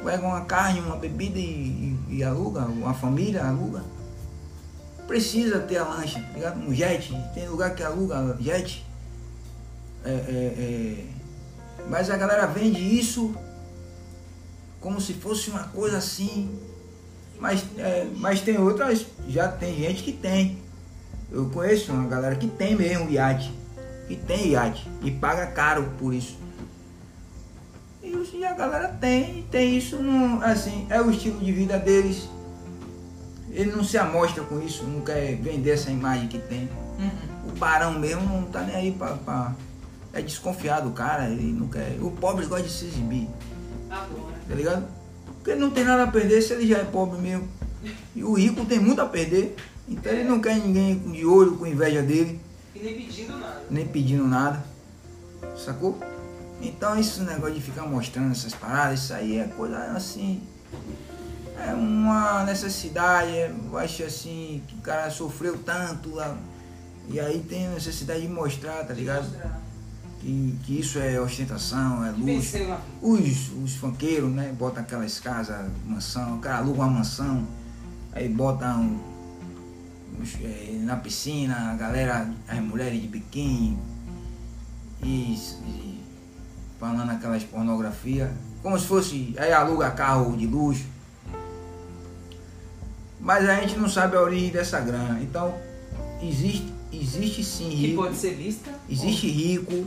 [0.05, 3.83] Pega uma carne, uma bebida e, e- e aluga, uma família aluga.
[5.07, 6.59] Precisa ter a lancha, tá ligado?
[6.61, 8.85] Um jet, tem lugar que aluga jet.
[10.05, 10.15] É, é,
[10.59, 11.05] é.
[11.89, 13.33] Mas a galera vende isso
[14.83, 16.59] como se fosse uma coisa assim.
[17.39, 20.59] Mas, é, mas tem outras, já tem gente que tem.
[21.31, 23.53] Eu conheço uma galera que tem mesmo iate,
[24.07, 26.37] que tem iate e paga caro por isso.
[28.35, 32.29] E a galera tem, tem isso, não, assim, é o estilo de vida deles.
[33.51, 36.69] Ele não se amostra com isso, não quer vender essa imagem que tem.
[36.99, 37.51] Uhum.
[37.53, 39.13] O barão mesmo não tá nem aí pra.
[39.15, 39.55] pra-
[40.13, 41.97] é desconfiado o cara, ele não quer.
[42.01, 43.29] O pobre gosta de se exibir,
[43.89, 44.32] Agora.
[44.53, 44.85] Tá ligado?
[45.37, 47.49] Porque ele não tem nada a perder se ele já é pobre mesmo.
[48.15, 49.57] E o rico tem muito a perder.
[49.89, 52.39] Então ele não quer ninguém de olho com inveja dele,
[52.75, 53.63] E nem pedindo nada.
[53.71, 54.63] nem pedindo nada.
[55.57, 55.99] Sacou?
[56.61, 60.41] Então esse negócio de ficar mostrando essas paradas, isso aí é coisa assim.
[61.59, 66.21] É uma necessidade, é, eu acho assim, que o cara sofreu tanto.
[66.21, 66.37] a-
[67.09, 69.25] E aí tem a necessidade de mostrar, tá ligado?
[69.25, 69.61] Mostrar.
[70.23, 72.57] Que, que isso é ostentação, é luxo.
[73.03, 74.55] Os, os funkeiros, né?
[74.57, 77.45] Bota aquelas casas, mansão, o cara aluga uma mansão,
[78.13, 79.01] aí bota um,
[80.23, 83.77] os, eh, na piscina, a galera, as mulheres de biquíni,
[85.03, 86.01] e, e
[86.79, 90.85] falando aquelas pornografia, como se fosse, aí aluga carro de luxo.
[93.19, 95.21] Mas a gente não sabe a origem dessa grana.
[95.21, 95.53] Então,
[96.23, 98.03] existe, existe sim Que rico.
[98.03, 98.71] pode ser vista.
[98.89, 99.87] Existe rico,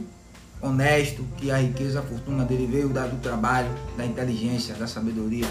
[0.65, 5.47] honesto, que a riqueza, a fortuna dele veio da- do trabalho, da inteligência, da sabedoria.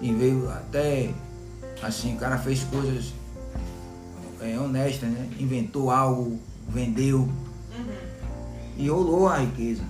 [0.00, 1.10] E veio até,
[1.82, 3.12] assim, o cara fez coisas
[4.40, 5.28] é, honestas, né?
[5.38, 6.38] Inventou algo,
[6.68, 7.94] vendeu Uhum.
[8.76, 9.82] e rolou a riqueza.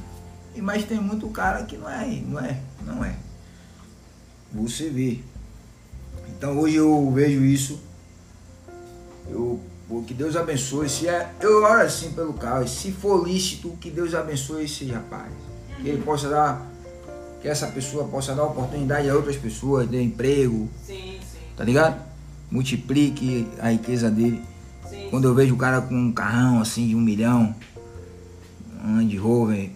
[0.55, 3.17] E, mas tem muito cara que não é, não é, não é.
[4.53, 5.21] Você vê.
[6.29, 7.81] Então hoje eu vejo isso.
[9.31, 9.59] Eu,
[9.93, 10.89] pô, que Deus abençoe.
[10.89, 12.67] Se é, eu oro assim pelo carro.
[12.67, 15.31] Se for lícito, que Deus abençoe esse rapaz.
[15.81, 16.67] Que ele possa dar,
[17.43, 21.39] que essa pessoa possa dar oportunidade a outras pessoas, dê emprego, Sim, sim.
[21.57, 22.01] tá ligado?
[22.51, 24.43] Multiplique a riqueza dele.
[24.89, 25.09] sim.
[25.11, 27.55] Quando eu vejo o cara com um carrão assim de um milhão,
[28.85, 29.71] um Land Rover,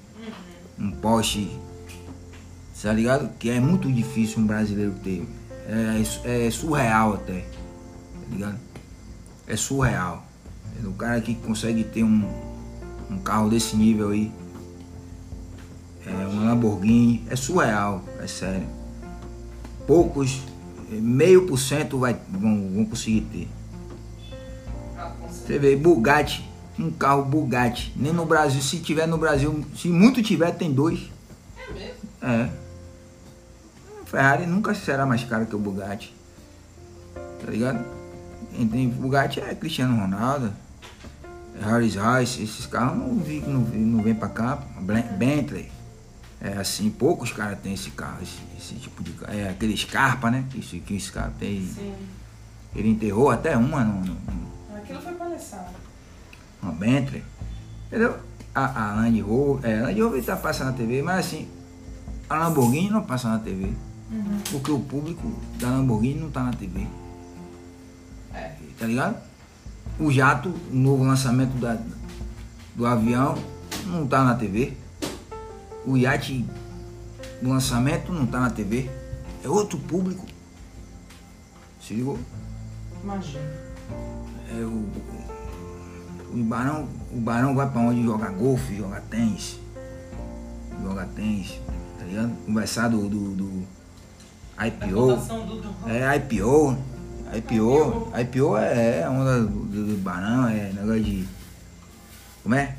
[0.79, 1.51] um Porsche,
[2.83, 3.29] tá ligado?
[3.39, 5.27] Que é muito difícil um brasileiro ter.
[6.25, 7.41] é, é surreal até.
[7.41, 8.66] Tá ligado?
[9.47, 10.25] É surreal.
[10.85, 12.29] O cara que consegue ter um,
[13.11, 14.33] um carro desse nível aí,
[16.07, 18.67] é, uma Lamborghini, é surreal, é sério.
[19.87, 20.41] Poucos,
[20.91, 23.49] meio por cento vai, vão, vão conseguir ter.
[25.29, 30.23] Você vê, Bugatti, um carro Bugatti, nem no Brasil, se tiver no Brasil, se muito
[30.23, 31.11] tiver, tem dois.
[31.57, 31.95] É mesmo?
[32.23, 32.51] É.
[34.05, 36.15] Ferrari nunca será mais caro que o Bugatti.
[37.15, 37.96] Tá ligado?
[38.65, 40.53] Tem Bugatti é Cristiano Ronaldo,
[41.61, 44.57] Harris Rice, esses carros não, vi, não, não vem pra cá.
[45.19, 45.71] Bentley.
[46.41, 49.33] É assim, poucos caras têm esse carro, esse, esse, tipo de carro.
[49.33, 50.45] É aquele Scarpa, né?
[50.51, 51.67] Que esse, que esse cara tem.
[51.67, 51.95] Sim.
[52.75, 54.05] Ele enterrou até uma no.
[54.05, 54.17] no
[54.77, 55.17] Aquilo foi.
[56.63, 57.23] Uma Bentley.
[57.87, 58.19] Entendeu?
[58.55, 59.71] A, a Land Rover.
[59.71, 61.49] É, a Land Rover tá passando na TV, mas assim,
[62.29, 63.73] a Lamborghini não passa na TV.
[64.11, 64.41] Uhum.
[64.51, 66.87] Porque o público da Lamborghini não tá na TV.
[68.79, 69.17] Tá ligado?
[69.99, 71.79] O jato, o novo lançamento da,
[72.75, 73.37] do avião,
[73.87, 74.75] não tá na TV.
[75.87, 76.45] O iate
[77.41, 78.91] do lançamento não tá na TV.
[79.43, 80.27] É outro público.
[81.81, 82.19] Se ligou?
[83.03, 83.67] Imagina.
[84.51, 84.85] É o,
[86.35, 89.59] o, barão, o barão vai pra onde jogar golfe, jogar tênis.
[90.83, 91.61] Jogar tênis,
[91.99, 92.37] tá ligado?
[92.45, 93.67] Conversar do, do, do
[94.59, 95.17] IPO.
[95.17, 95.91] Do...
[95.91, 96.77] É IPO.
[97.35, 101.29] IPO, IPO é, é onda do, do, barão, é negócio de.
[102.43, 102.77] Como é?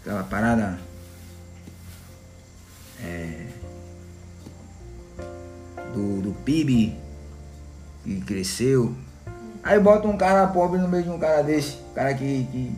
[0.00, 0.78] Aquela parada.
[3.02, 3.46] É.
[5.92, 6.96] Do, do PIB
[8.04, 8.94] que cresceu.
[9.62, 11.76] Aí bota um cara pobre no meio de um cara desse.
[11.90, 12.72] Um cara que, que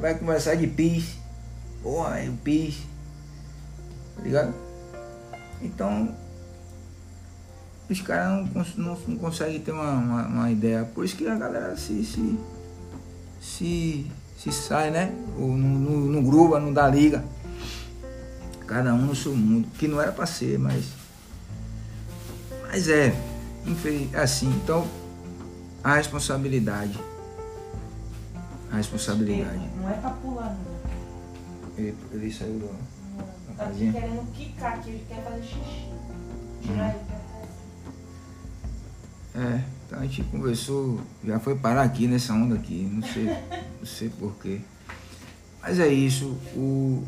[0.00, 1.16] vai conversar de PIS.
[1.82, 2.78] Porra, é o PIS.
[4.16, 4.54] Tá ligado?
[5.60, 6.14] Então,
[7.92, 10.84] os caras não, não, não, conseguem ter uma, uma, uma, ideia.
[10.84, 12.38] Por isso que a galera se, se,
[13.40, 14.06] se,
[14.38, 15.14] se sai, né?
[15.38, 17.24] Ou não, não, não gruba, não dá liga.
[18.66, 19.68] Cada um no seu mundo.
[19.78, 20.86] Que não era pra ser, mas.
[22.62, 23.14] Mas é.
[24.12, 24.48] É assim.
[24.62, 24.86] Então,
[25.84, 26.98] a responsabilidade.
[28.70, 29.68] A responsabilidade.
[29.76, 30.72] Não é pra pular, não.
[31.76, 32.92] Ele, ele saiu do.
[33.56, 35.88] Tá querendo quicar aqui, ele quer fazer xixi.
[36.62, 36.90] Tirar hum.
[36.90, 37.31] ele.
[39.34, 43.24] É, então a gente conversou, já foi parar aqui nessa onda aqui, não sei,
[43.78, 44.60] não sei porquê.
[45.62, 47.02] Mas é isso, o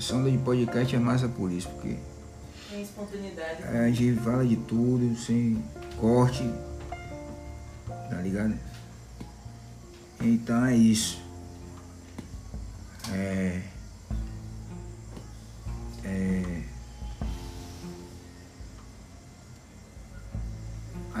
[0.00, 1.94] essa onda de podcast é massa por isso, porque.
[2.70, 3.62] Tem espontaneidade.
[3.64, 5.62] É, a gente fala de tudo, sem
[5.98, 6.42] corte,
[7.86, 8.58] tá ligado?
[10.22, 11.20] Então é isso.
[13.12, 13.60] É.
[16.02, 16.59] É.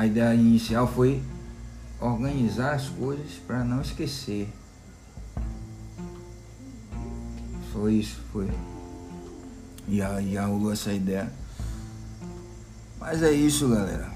[0.00, 1.22] A ideia inicial foi
[2.00, 4.48] organizar as coisas para não esquecer.
[7.70, 8.48] Foi isso, foi.
[9.86, 11.30] E aí já rolou essa ideia.
[12.98, 14.10] Mas é isso, galera.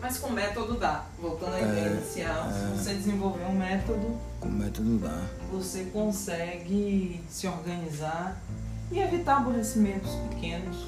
[0.00, 1.04] Mas com método dá.
[1.20, 4.18] Voltando à é, ideia inicial, é, se você desenvolver um método.
[4.40, 5.22] Com método dá.
[5.52, 8.42] Você consegue se organizar
[8.90, 10.84] e evitar aborrecimentos pequenos.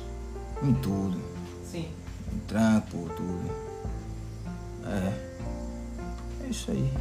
[0.61, 1.23] Em tudo.
[1.65, 1.89] Sim
[2.41, 3.51] trampo, tudo.
[4.87, 6.45] É.
[6.45, 6.93] É isso aí.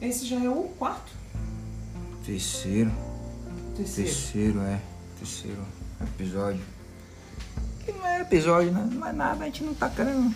[0.00, 1.12] Esse já é o quarto?
[2.24, 2.90] Terceiro.
[3.76, 4.10] Terceiro.
[4.10, 4.80] Terceiro, é.
[5.18, 5.62] Terceiro
[6.02, 6.60] episódio.
[7.84, 8.88] Que não é episódio, né?
[8.90, 10.34] Não é nada, a gente não tá querendo.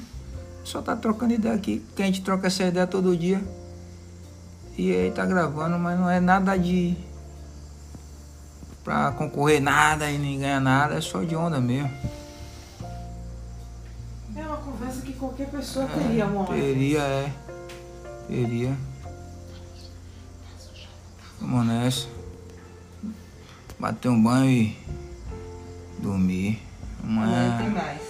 [0.65, 3.43] Só tá trocando ideia aqui, que a gente troca essa ideia todo dia.
[4.77, 6.97] E aí tá gravando, mas não é nada de.
[8.83, 11.91] pra concorrer nada e nem ganhar nada, é só de onda mesmo
[15.05, 16.55] que qualquer pessoa teria uma hora.
[16.55, 17.31] Teria, é.
[18.27, 18.77] Teria.
[21.41, 22.09] Vamos nessa.
[23.79, 24.77] Bater um banho e
[25.99, 26.61] dormir.
[27.03, 28.01] Amanhã, Amanhã tem mais.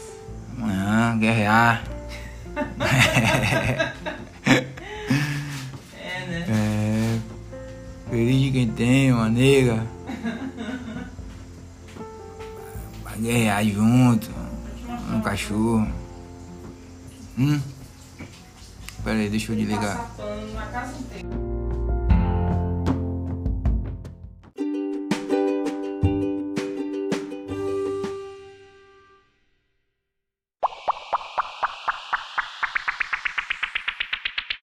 [0.57, 1.83] Amanhã, guerrear.
[5.99, 6.47] é, né?
[6.49, 7.19] É.
[8.09, 9.85] Feliz de quem tem, uma nega.
[13.03, 14.31] Pra guerrear junto.
[15.13, 16.04] Um cachorro.
[17.39, 17.61] Hum?
[19.03, 20.11] Pera aí, deixa eu desligar.